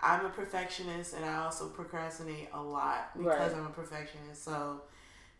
[0.00, 3.54] I'm a perfectionist and I also procrastinate a lot because Right.
[3.54, 4.42] I'm a perfectionist.
[4.44, 4.80] So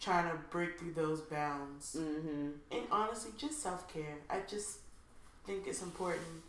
[0.01, 2.49] trying to break through those bounds Mm-hmm.
[2.71, 4.19] and honestly, just self care.
[4.31, 4.79] I just
[5.47, 6.43] think it's important,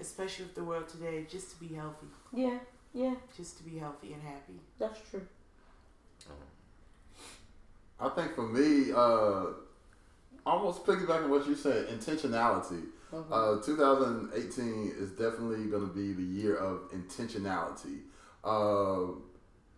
[0.00, 2.58] especially with the world today, just to be healthy, Yeah.
[2.94, 3.14] Yeah.
[3.36, 4.60] just to be healthy and happy.
[4.78, 5.26] That's true.
[8.00, 9.46] I think for me, uh,
[10.48, 12.84] almost piggybacking what you said, intentionality.
[13.12, 13.24] Mhm.
[13.30, 18.00] Uh, 2018 is definitely going to be the year of intentionality.
[18.44, 19.12] Uh,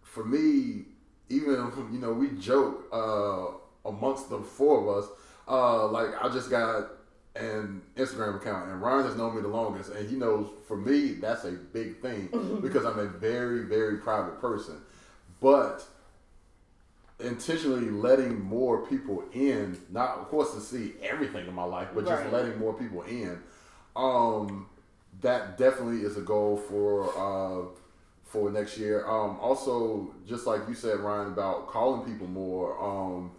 [0.03, 0.85] for me,
[1.29, 1.55] even
[1.93, 5.11] you know, we joke uh, amongst the four of us.
[5.49, 6.91] Uh, like I just got
[7.37, 11.13] an Instagram account, and Ryan has known me the longest, and he knows for me
[11.15, 14.81] that's a big thing because I'm a very, very private person.
[15.41, 15.85] But
[17.21, 22.07] intentionally letting more people in, not of course to see everything in my life, but
[22.07, 23.39] just letting more people in.
[23.97, 24.69] Um,
[25.21, 27.67] that definitely is a goal for uh,
[28.25, 29.07] for next year.
[29.07, 32.83] Um, also, just like you said, Ryan, about calling people more.
[32.83, 33.33] Um,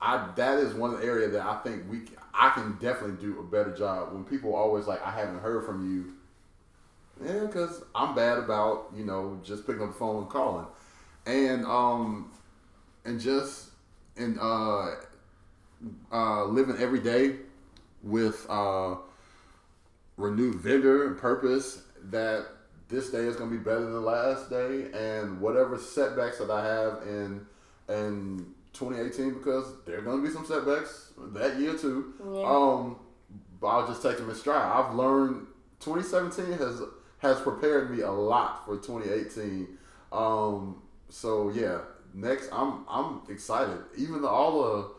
[0.00, 3.74] I that is one area that I think we I can definitely do a better
[3.74, 4.12] job.
[4.12, 6.12] When people are always like, I haven't heard from you.
[7.24, 10.66] Yeah, because I'm bad about you know just picking up the phone and calling,
[11.24, 12.30] and um,
[13.06, 13.70] and just
[14.16, 14.90] and uh,
[16.12, 17.36] uh, living every day
[18.02, 18.96] with uh,
[20.16, 21.82] renewed vigor and purpose.
[22.10, 22.46] That
[22.88, 26.66] this day is gonna be better than the last day, and whatever setbacks that I
[26.66, 27.46] have in
[27.88, 32.14] in 2018 because there are gonna be some setbacks that year too.
[32.32, 32.42] Yeah.
[32.42, 32.96] Um,
[33.60, 34.62] but I'll just take them in stride.
[34.62, 35.46] I've learned
[35.80, 36.82] 2017 has
[37.18, 39.66] has prepared me a lot for 2018.
[40.12, 41.78] Um, so yeah,
[42.16, 43.78] next I'm I'm excited.
[43.96, 44.90] Even though all the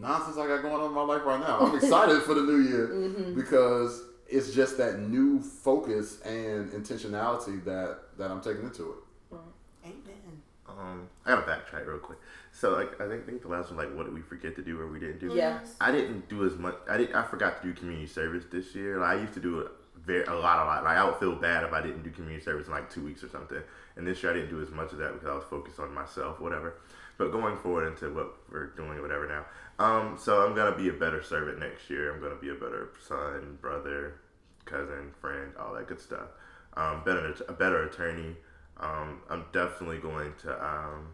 [0.00, 2.58] nonsense I got going on in my life right now, I'm excited for the new
[2.58, 9.38] year because it's just that new focus and intentionality that that I'm taking into it.
[9.84, 10.42] Amen.
[10.68, 12.18] Um, I gotta backtrack real quick.
[12.52, 14.78] So like I think, think the last one like what did we forget to do
[14.80, 15.34] or we didn't do?
[15.34, 15.76] Yes.
[15.80, 16.74] I didn't do as much.
[16.88, 17.14] I did.
[17.14, 18.98] I forgot to do community service this year.
[18.98, 19.68] Like, I used to do it
[20.04, 20.84] very a lot, a lot.
[20.84, 23.22] Like I would feel bad if I didn't do community service in like two weeks
[23.22, 23.62] or something.
[23.96, 25.94] And this year I didn't do as much of that because I was focused on
[25.94, 26.74] myself, whatever.
[27.18, 29.46] But going forward into what we're doing or whatever now.
[29.78, 32.14] Um, so I'm gonna be a better servant next year.
[32.14, 34.20] I'm gonna be a better son, brother,
[34.66, 36.28] cousin, friend, all that good stuff.
[36.76, 38.36] Um, better, a better attorney.
[38.78, 41.08] Um, I'm definitely going to um,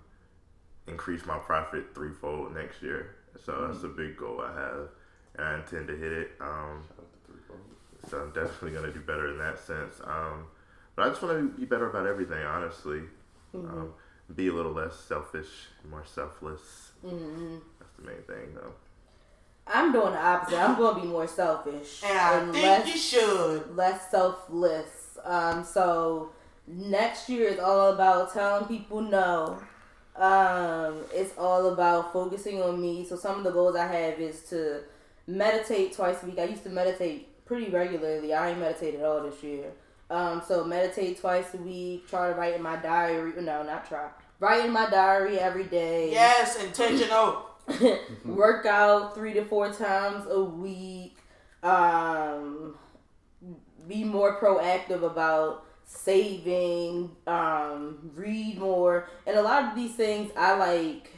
[0.88, 3.14] increase my profit threefold next year.
[3.44, 4.88] So that's a big goal I have,
[5.36, 6.32] and I intend to hit it.
[6.40, 6.82] Um,
[8.08, 10.00] so I'm definitely gonna do better in that sense.
[10.04, 10.46] Um,
[10.96, 13.02] but I just want to be better about everything, honestly.
[13.54, 13.92] Um,
[14.34, 15.48] be a little less selfish,
[15.90, 16.92] more selfless.
[17.04, 17.56] Mm-hmm.
[17.78, 18.72] That's the main thing, though.
[19.66, 20.58] I'm doing the opposite.
[20.58, 23.76] I'm going to be more selfish And I and think less you should.
[23.76, 25.18] less selfless.
[25.24, 26.30] Um, so
[26.66, 29.58] next year is all about telling people no.
[30.16, 33.04] Um, it's all about focusing on me.
[33.04, 34.80] So some of the goals I have is to
[35.26, 36.38] meditate twice a week.
[36.38, 38.34] I used to meditate pretty regularly.
[38.34, 39.70] I ain't meditated all this year.
[40.12, 42.08] Um, so meditate twice a week.
[42.08, 43.32] Try to write in my diary.
[43.40, 44.08] No, not try.
[44.40, 47.46] Write in my diary every day Yes, intentional.
[48.24, 51.16] work out three to four times a week
[51.62, 52.74] um
[53.86, 60.56] be more proactive about saving um read more and a lot of these things i
[60.56, 61.12] like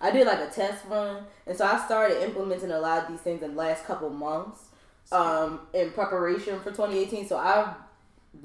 [0.00, 3.20] i did like a test run and so i started implementing a lot of these
[3.20, 4.64] things in the last couple months
[5.12, 7.68] um in preparation for 2018 so i've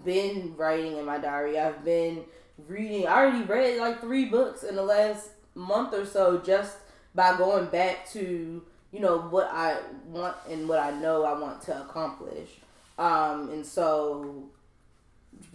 [0.04, 2.24] been writing in my diary i've been
[2.68, 6.78] reading i already read like three books in the last month or so just
[7.16, 8.62] by going back to
[8.94, 12.50] you know what I want and what I know I want to accomplish.
[12.98, 14.44] Um, and so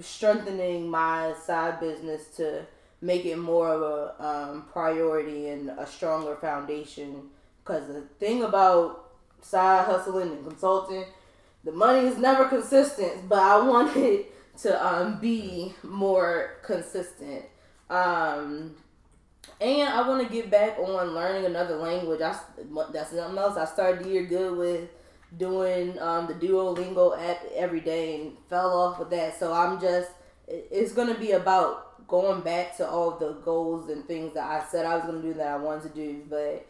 [0.01, 2.67] strengthening my side business to
[3.01, 7.31] make it more of a um, priority and a stronger foundation.
[7.63, 11.05] Because the thing about side hustling and consulting,
[11.69, 17.45] the money is never consistent, but I want it to um, be more consistent.
[17.91, 18.75] Um,
[19.61, 22.23] and I want to get back on learning another language.
[22.23, 22.39] I,
[22.91, 23.59] that's something else.
[23.59, 24.89] I started the year good with
[25.37, 29.39] doing um, the Duolingo app every day and fell off with that.
[29.39, 30.11] So I'm just,
[30.47, 34.65] it's going to be about going back to all the goals and things that I
[34.65, 36.67] said I was going to do that I wanted to do, but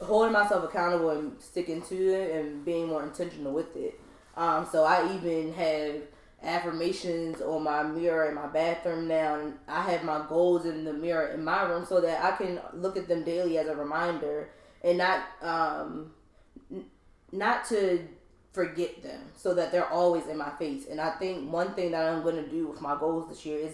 [0.00, 3.98] holding myself accountable and sticking to it and being more intentional with it.
[4.36, 6.02] Um, so I even have
[6.42, 10.92] affirmations on my mirror in my bathroom now and I have my goals in the
[10.92, 14.50] mirror in my room so that I can look at them daily as a reminder
[14.84, 16.12] and not um
[16.70, 16.84] n-
[17.32, 18.06] not to
[18.52, 20.86] forget them so that they're always in my face.
[20.88, 23.58] And I think one thing that I'm going to do with my goals this year
[23.58, 23.72] is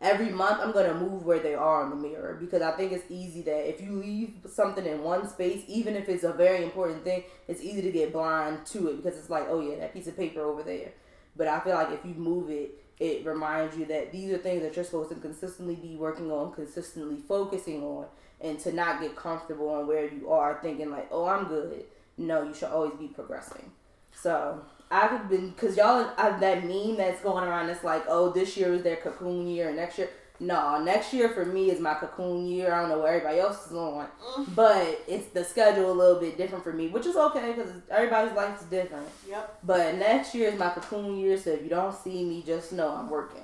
[0.00, 3.10] every month I'm to move where they are in the mirror because I think it's
[3.10, 7.04] easy that if you leave something in one space, even if it's a very important
[7.04, 10.06] thing, it's easy to get blind to it because it's like, oh yeah, that piece
[10.06, 10.92] of paper over there.
[11.36, 14.62] But I feel like if you move it, it reminds you that these are things
[14.62, 18.06] that you're supposed to consistently be working on, consistently focusing on,
[18.40, 21.84] and to not get comfortable on where you are, thinking like, oh, I'm good.
[22.16, 23.70] No, you should always be progressing.
[24.12, 27.68] So I've been because y'all I, that meme that's going around.
[27.70, 31.28] It's like, oh, this year is their cocoon year, and next year, no, next year
[31.30, 32.72] for me is my cocoon year.
[32.72, 34.54] I don't know what everybody else is on, mm.
[34.54, 38.36] but it's the schedule a little bit different for me, which is okay because everybody's
[38.36, 39.08] life is different.
[39.28, 39.58] Yep.
[39.64, 42.90] But next year is my cocoon year, so if you don't see me, just know
[42.90, 43.42] I'm working.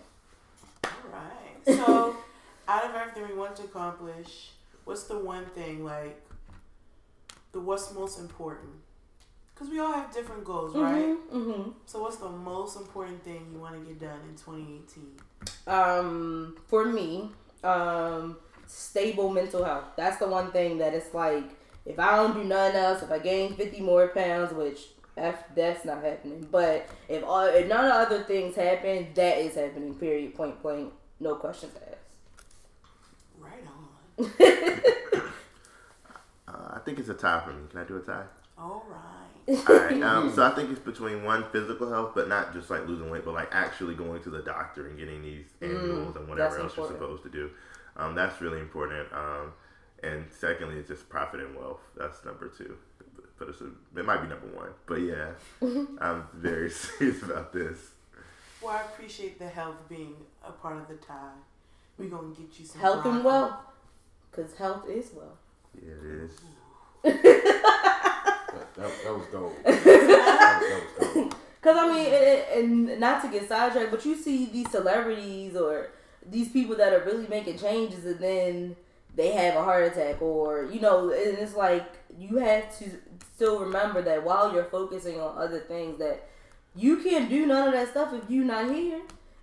[0.85, 1.77] All right.
[1.77, 2.17] So,
[2.69, 4.51] out of everything we want to accomplish,
[4.85, 6.23] what's the one thing like
[7.51, 8.75] the what's most important?
[9.63, 11.17] Because we all have different goals, right?
[11.33, 11.71] Mm-hmm.
[11.87, 15.21] So, what's the most important thing you want to get done in 2018?
[15.69, 17.31] Um, for me,
[17.63, 19.85] um, stable mental health.
[19.96, 21.44] That's the one thing that it's like
[21.87, 24.81] if I don't do nothing else, if I gain fifty more pounds, which
[25.17, 26.48] F, that's not happening.
[26.50, 29.94] But if all, if none of the other things happen, that is happening.
[29.94, 30.35] Period.
[30.35, 30.92] Point blank.
[31.21, 31.98] No questions asked.
[33.38, 33.63] Right
[34.19, 35.23] on.
[36.48, 37.63] Uh, I think it's a tie for me.
[37.71, 38.25] Can I do a tie?
[38.58, 39.21] All right.
[39.49, 40.03] All right.
[40.03, 43.25] Um, so I think it's between one physical health, but not just like losing weight,
[43.25, 46.77] but like actually going to the doctor and getting these annuals and whatever that's else
[46.77, 47.51] you're supposed to do.
[47.97, 49.13] Um, that's really important.
[49.13, 49.53] Um,
[50.03, 51.81] and secondly, it's just profit and wealth.
[51.97, 52.77] That's number two.
[53.38, 54.71] But it's a, it might be number one.
[54.87, 55.31] But yeah,
[56.01, 57.79] I'm very serious about this.
[58.63, 60.15] Well, I appreciate the health being
[60.47, 61.33] a part of the tie.
[61.99, 63.55] We're gonna get you some health and wealth,
[64.31, 65.38] because health is wealth.
[65.75, 65.93] Yeah,
[67.05, 68.09] it is.
[68.77, 69.54] That, that, was gold.
[69.64, 71.35] that, that was gold.
[71.60, 75.90] Because I mean, it- and not to get sidetracked, but you see these celebrities or
[76.25, 78.77] these people that are really making changes, and then
[79.14, 81.87] they have a heart attack, or you know, and it's like
[82.18, 82.90] you have to
[83.35, 86.29] still remember that while you're focusing on other things, that
[86.75, 89.00] you can't do none of that stuff if you're not here,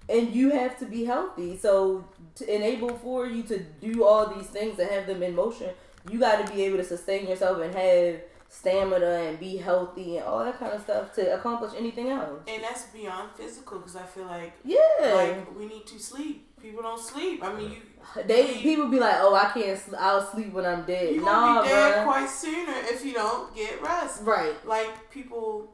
[0.08, 1.58] and you have to be healthy.
[1.58, 2.06] So
[2.36, 5.70] to enable for you to do all these things and have them in motion,
[6.10, 8.22] you got to be able to sustain yourself and have
[8.52, 12.42] stamina and be healthy and all that kind of stuff to accomplish anything else.
[12.48, 14.80] And that's beyond physical because I feel like Yeah.
[15.14, 16.46] like we need to sleep.
[16.60, 17.42] People don't sleep.
[17.44, 17.82] I mean, you
[18.26, 19.80] they people be like, "Oh, I can't.
[19.80, 21.14] Sl- I'll sleep when I'm dead." No.
[21.14, 24.24] you nah, be dead quite sooner if you don't get rest.
[24.24, 24.56] Right.
[24.66, 25.72] Like people,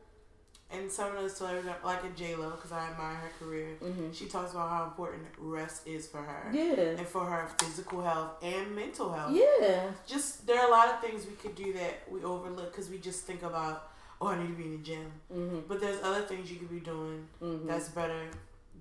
[0.80, 3.78] and some of those celebrities, like a J Lo, because I admire her career.
[3.82, 4.14] Mhm.
[4.14, 6.50] She talks about how important rest is for her.
[6.54, 6.74] Yeah.
[7.00, 9.32] And for her physical health and mental health.
[9.34, 9.92] Yeah.
[10.06, 12.98] Just there are a lot of things we could do that we overlook because we
[12.98, 13.90] just think about,
[14.22, 15.12] oh, I need to be in the gym.
[15.34, 15.68] Mhm.
[15.68, 17.68] But there's other things you could be doing Mhm.
[17.68, 18.22] that's better.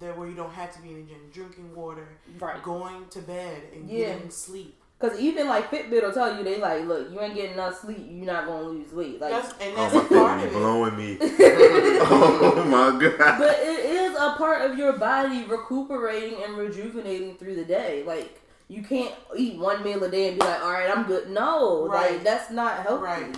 [0.00, 2.08] That where you don't have to be in the gym, drinking water,
[2.40, 2.60] Right.
[2.62, 4.14] going to bed, and Yeah.
[4.14, 4.80] getting sleep.
[5.04, 8.06] Cause even like Fitbit will tell you they like, look, you ain't getting enough sleep,
[8.10, 9.20] you're not gonna lose weight.
[9.20, 11.18] Like, That's and Oh, that's my a part thing of blowing me.
[11.20, 13.38] oh my god.
[13.38, 18.02] but it is a part of your body recuperating and rejuvenating through the day.
[18.06, 21.28] Like, you can't eat one meal a day and be like, all right, I'm good.
[21.28, 22.12] No, Right.
[22.12, 23.04] like that's not healthy.
[23.04, 23.36] Right.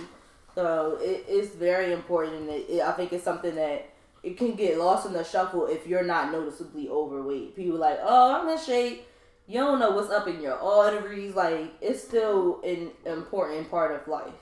[0.55, 2.49] So it, it's very important.
[2.49, 3.89] It, it, I think it's something that
[4.23, 7.57] it can get lost in the shuffle if you're not noticeably overweight.
[7.57, 9.05] People like, oh, I'm in shape.
[9.47, 11.35] You don't know what's up in your arteries.
[11.35, 14.33] Like it's still an important part of life.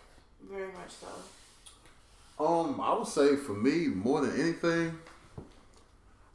[0.50, 1.08] Very much so.
[2.44, 4.98] Um, I would say for me, more than anything,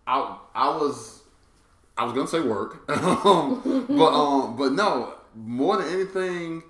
[0.06, 1.22] I I was
[1.98, 6.62] I was gonna say work, um, but um, but no, more than anything,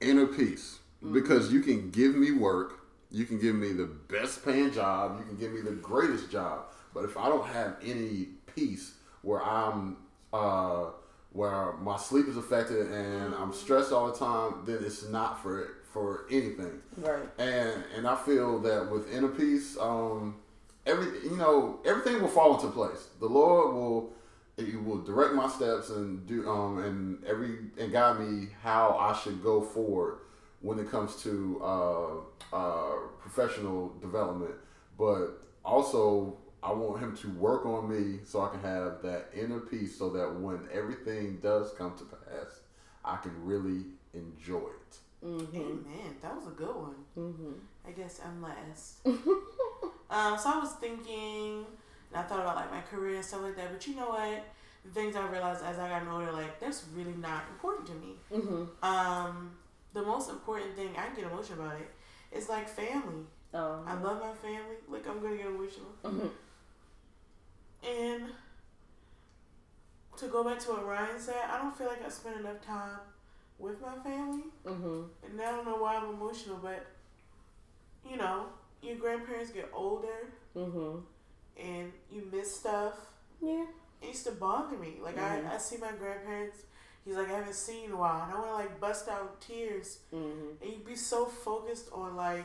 [0.00, 0.78] inner peace
[1.12, 2.80] because you can give me work,
[3.10, 6.64] you can give me the best paying job, you can give me the greatest job,
[6.92, 9.96] but if I don't have any peace where I'm
[10.32, 10.86] uh
[11.32, 15.60] where my sleep is affected and I'm stressed all the time, then it's not for
[15.62, 17.28] it, for anything Right.
[17.38, 20.36] and and I feel that with inner peace, um,
[20.86, 23.08] every you know everything will fall into place.
[23.20, 24.12] The Lord will
[24.56, 29.12] He will direct my steps and do um and every and guide me how I
[29.20, 30.18] should go forward
[30.60, 34.54] when it comes to uh, uh, professional development.
[34.98, 36.36] But also,
[36.68, 40.10] I want Him to work on me so I can have that inner peace, so
[40.10, 42.60] that when everything does come to pass,
[43.02, 44.98] I can really enjoy it.
[45.24, 45.56] Mm-hmm.
[45.56, 46.16] Amen.
[46.20, 46.94] That was a good one.
[47.18, 47.52] Mm-hmm.
[47.86, 48.98] I guess I'm last.
[49.06, 51.64] um, so I was thinking,
[52.10, 53.72] and I thought about like my career and stuff like that.
[53.72, 54.44] But you know what?
[54.84, 58.12] The things I realized as I got older, like that's really not important to me.
[58.30, 58.84] Mm-hmm.
[58.84, 59.52] Um,
[59.94, 61.90] the most important thing I can get emotional about it
[62.36, 63.24] is like family.
[63.54, 64.76] Um, I love my family.
[64.86, 65.88] Like I'm gonna get emotional.
[66.04, 66.30] mhm.
[67.86, 68.24] And
[70.18, 72.98] to go back to what Ryan said, I don't feel like I spend enough time
[73.58, 74.44] with my family.
[74.64, 75.08] Mhm.
[75.24, 76.86] And I don't know why I'm emotional, but
[78.08, 78.46] you know,
[78.82, 81.02] your grandparents get older Mhm.
[81.56, 82.94] and you miss stuff.
[83.40, 83.66] Yeah.
[84.00, 84.98] It used to bother me.
[85.00, 85.50] Like Mhm.
[85.50, 86.62] I, I see my grandparents.
[87.04, 89.40] He's like I haven't seen in a while, and I want to like bust out
[89.40, 90.00] tears.
[90.12, 90.60] Mhm.
[90.60, 92.44] And you'd be so focused on like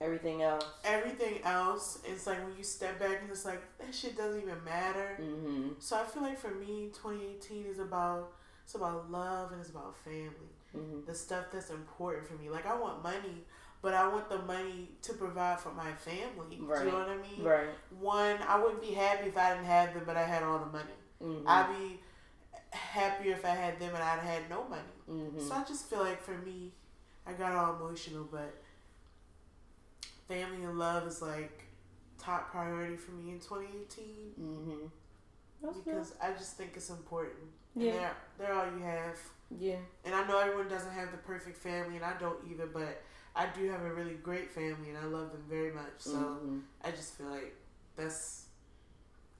[0.00, 0.64] Everything else.
[0.84, 1.98] everything else.
[2.04, 5.18] It's like when you step back and it's like that shit doesn't even matter.
[5.20, 5.68] Mm-hmm.
[5.78, 8.32] So I feel like for me, 2018 is about
[8.64, 10.54] it's about love and it's about family.
[10.76, 11.04] Mm-hmm.
[11.06, 12.48] The stuff that's important for me.
[12.48, 13.44] Like I want money,
[13.82, 16.56] but I want the money to provide for my family.
[16.56, 17.42] Do you know what I mean?
[17.44, 17.68] Right.
[17.98, 20.66] One, I wouldn't be happy if I didn't have them, but I had all the
[20.66, 20.98] money.
[21.22, 21.46] Mm-hmm.
[21.48, 22.00] I'd be
[22.70, 24.82] happier if I had them and I'd had no money.
[25.10, 25.40] mm-hmm.
[25.46, 26.72] So I just feel like for me,
[27.26, 28.59] I got all emotional, but
[30.30, 31.64] family and love is like
[32.18, 34.04] top priority for me in 2018
[34.40, 34.86] Mm-hmm.
[35.62, 35.84] That's good.
[35.84, 37.36] because I just think it's important.
[37.76, 37.90] Yeah.
[37.90, 39.18] And they're, they're all you have.
[39.58, 39.76] Yeah.
[40.04, 43.02] And I know everyone doesn't have the perfect family, and I don't either, but
[43.36, 45.96] I do have a really great family, and I love them very much.
[45.98, 46.12] So
[46.44, 46.62] Mhm.
[46.82, 47.54] I just feel like
[47.96, 48.46] that's,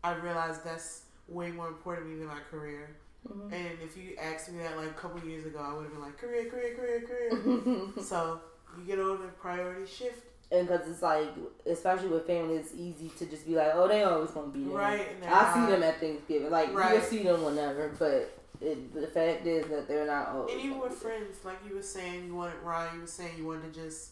[0.04, 2.96] I realize that's way more important to me than my career.
[3.28, 3.52] Mhm.
[3.52, 6.02] And if you asked me that like a couple years ago, I would have been
[6.02, 7.30] like, career, career, career, career.
[7.32, 8.00] Mm-hmm.
[8.10, 8.40] so
[8.78, 10.26] you get older, priorities shift.
[10.52, 11.28] And because it's like,
[11.66, 14.76] especially with family, it's easy to just be like, oh, they always gonna be there.
[14.76, 16.50] Right, I see them at Thanksgiving.
[16.50, 16.94] Like Right.
[16.94, 20.54] you'll see them whenever, but it, the fact is that they're not always.
[20.54, 22.94] And even with friends, like you were saying, you wanted Ryan.
[22.96, 24.10] You were saying you wanted to just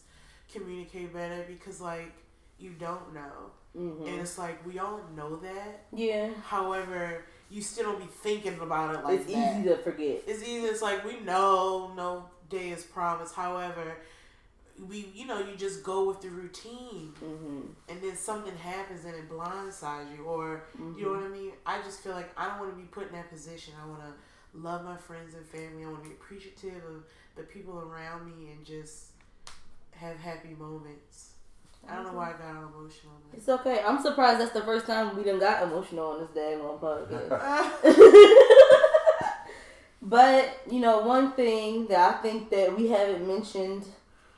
[0.51, 2.11] communicate better because like
[2.57, 4.07] you don't know, Mhm.
[4.07, 5.85] and it's like we all know that.
[5.93, 9.59] Yeah, However, you still don't be thinking about it like it's that.
[9.59, 10.23] easy to forget.
[10.27, 10.65] It's easy.
[10.65, 13.35] It's like we know no day is promised.
[13.35, 13.97] However,
[14.87, 19.15] we you know you just go with the routine, hmm and then something happens and
[19.15, 20.63] it blindsides you, or
[20.95, 21.51] you know what I mean.
[21.65, 23.73] I just feel like I don't want to be put in that position.
[23.83, 24.13] I want to
[24.53, 25.83] love my friends and family.
[25.83, 27.03] I want to be appreciative of
[27.35, 29.07] the people around me and just
[29.91, 31.33] have happy moments.
[31.87, 33.13] I don't know why I got all emotional.
[33.15, 33.37] on.
[33.37, 33.81] It's okay.
[33.85, 37.29] I'm surprised that's the first time we done got emotional on this daggone podcast.
[40.01, 43.85] but you know, one thing that I think that we haven't mentioned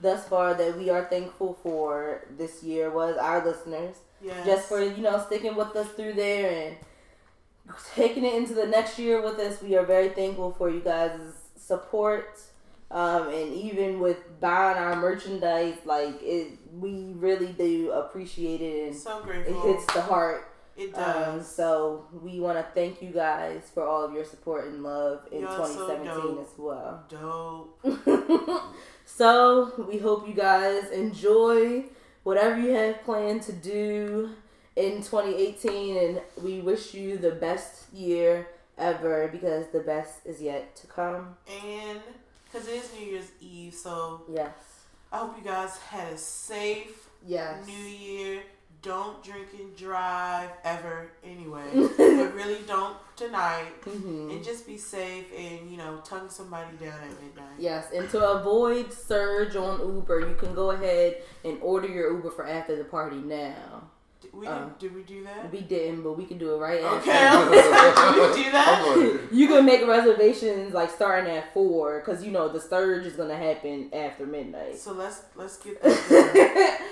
[0.02, 3.96] thus far that we are thankful for this year was our listeners.
[4.24, 4.46] yes.
[4.46, 6.76] Just for you know sticking with us through there and
[7.96, 9.62] taking it into the next year with us.
[9.62, 11.20] We are very thankful for you guys'
[11.56, 12.40] support.
[12.90, 18.96] Um, and even with buying our merchandise, like it, we really do appreciate it, and
[18.96, 20.51] so it hits the heart.
[20.82, 24.84] It Um, so we want to thank you guys for all of your support and
[24.84, 26.48] love in Y'all so 2017 dope.
[26.48, 27.04] as well.
[27.10, 28.64] Dope.
[29.06, 31.86] so we hope you guys enjoy
[32.24, 34.30] whatever you have planned to do
[34.76, 40.76] in 2018, and we wish you the best year ever because the best is yet
[40.78, 41.36] to come.
[41.66, 42.00] And
[42.46, 44.54] because it is New Year's Eve, so Yes.
[45.12, 47.68] I hope you guys had a safe Yes.
[47.68, 48.44] New Year.
[48.82, 51.70] Don't drink and drive ever anyway.
[51.74, 53.68] but really don't tonight.
[53.84, 57.60] hmm And just be safe and, you know, tongue somebody down at midnight.
[57.60, 62.32] Yes, and to avoid surge on Uber, you can go ahead and order your Uber
[62.32, 63.84] for after the party now.
[64.20, 65.52] Did we, Uh, didn't, we do that?
[65.52, 67.50] We didn't, but we can do it right Okay, after.
[67.52, 69.20] did we do that?
[69.32, 73.38] You can make reservations like starting at four, because you know the surge is gonna
[73.38, 74.78] happen after midnight.
[74.80, 76.88] So let's let's get that done.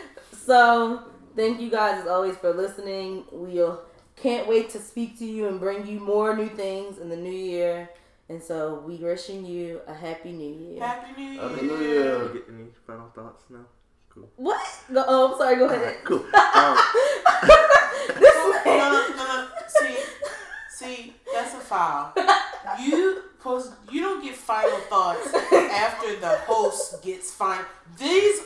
[0.46, 1.04] so
[1.40, 3.24] thank you guys as always for listening.
[3.32, 3.82] We will
[4.18, 7.32] can't wait to speak to you and bring you more new things in the new
[7.32, 7.90] year.
[8.28, 10.84] And so we wishing you a happy new year.
[10.84, 11.42] Happy New Year.
[11.42, 12.28] Happy New Year.
[12.34, 13.66] Get any final thoughts now?
[14.10, 14.30] Cool.
[14.36, 14.62] What?
[14.94, 15.56] Go, oh, I'm sorry.
[15.56, 15.80] Go ahead.
[15.80, 16.26] Alright, cool.
[16.60, 16.78] Um,
[18.20, 19.48] this No, no, no, no.
[19.68, 19.96] See,
[20.70, 22.14] see, that's a foul.
[22.82, 23.74] You post.
[23.90, 27.64] You don't get final thoughts after the host gets fine.
[27.98, 28.42] These, this,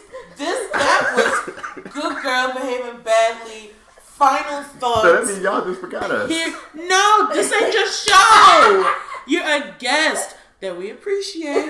[0.73, 3.71] that was good girl behaving badly.
[4.01, 5.01] Final thoughts.
[5.01, 6.29] so that means y'all just forgot us.
[6.29, 8.93] Here, no, this ain't your show.
[9.25, 11.67] You're a guest that we appreciate,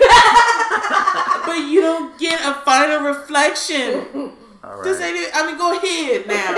[1.46, 4.34] but you don't get a final reflection.
[4.64, 4.84] All right.
[4.84, 5.32] This ain't it.
[5.34, 6.52] I mean, go ahead now.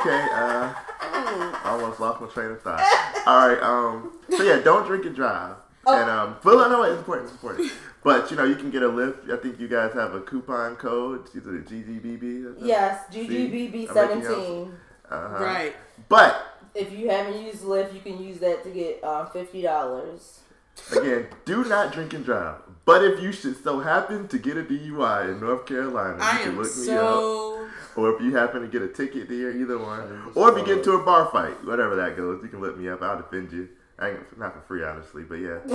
[0.00, 0.28] okay.
[0.32, 2.80] Uh, I almost lost my train of thought.
[3.26, 3.60] All right.
[3.62, 4.12] Um.
[4.30, 5.56] So yeah, don't drink and drive.
[5.86, 6.00] Oh.
[6.00, 6.36] And um.
[6.42, 7.26] But I know it's important.
[7.30, 7.72] It's important.
[8.04, 9.32] But you know, you can get a Lyft.
[9.32, 11.26] I think you guys have a coupon code.
[11.34, 12.56] Is it GGBB?
[12.60, 14.74] Yes, GGBB seventeen.
[15.10, 15.42] Uh-huh.
[15.42, 15.74] Right.
[16.10, 16.36] But
[16.74, 20.40] If you haven't used Lyft, you can use that to get um, fifty dollars.
[20.94, 22.56] again, do not drink and drive.
[22.84, 26.38] But if you should so happen to get a DUI in North Carolina, I you
[26.44, 27.00] can am look me up.
[27.00, 27.68] so.
[27.96, 30.32] Or if you happen to get a ticket there, either one.
[30.34, 32.88] Or if you get into a bar fight, whatever that goes, you can look me
[32.88, 33.00] up.
[33.00, 33.68] I'll defend you.
[33.98, 35.58] I ain't not for free, honestly, but yeah,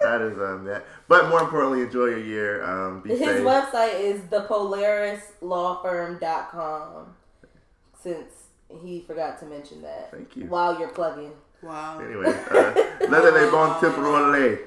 [0.00, 0.84] that is um that.
[1.08, 2.62] But more importantly, enjoy your year.
[2.64, 3.40] Um, be His safe.
[3.42, 7.14] website is thepolarislawfirm.com.
[8.00, 8.32] Since
[8.82, 10.10] he forgot to mention that.
[10.12, 10.46] Thank you.
[10.46, 11.32] While you're plugging.
[11.62, 11.98] Wow.
[11.98, 12.72] Anyway, uh,
[13.08, 14.58] let it bon temporale.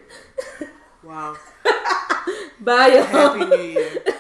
[1.04, 1.38] Wow.
[2.60, 3.04] Bye, y'all.
[3.04, 3.90] Happy New Year.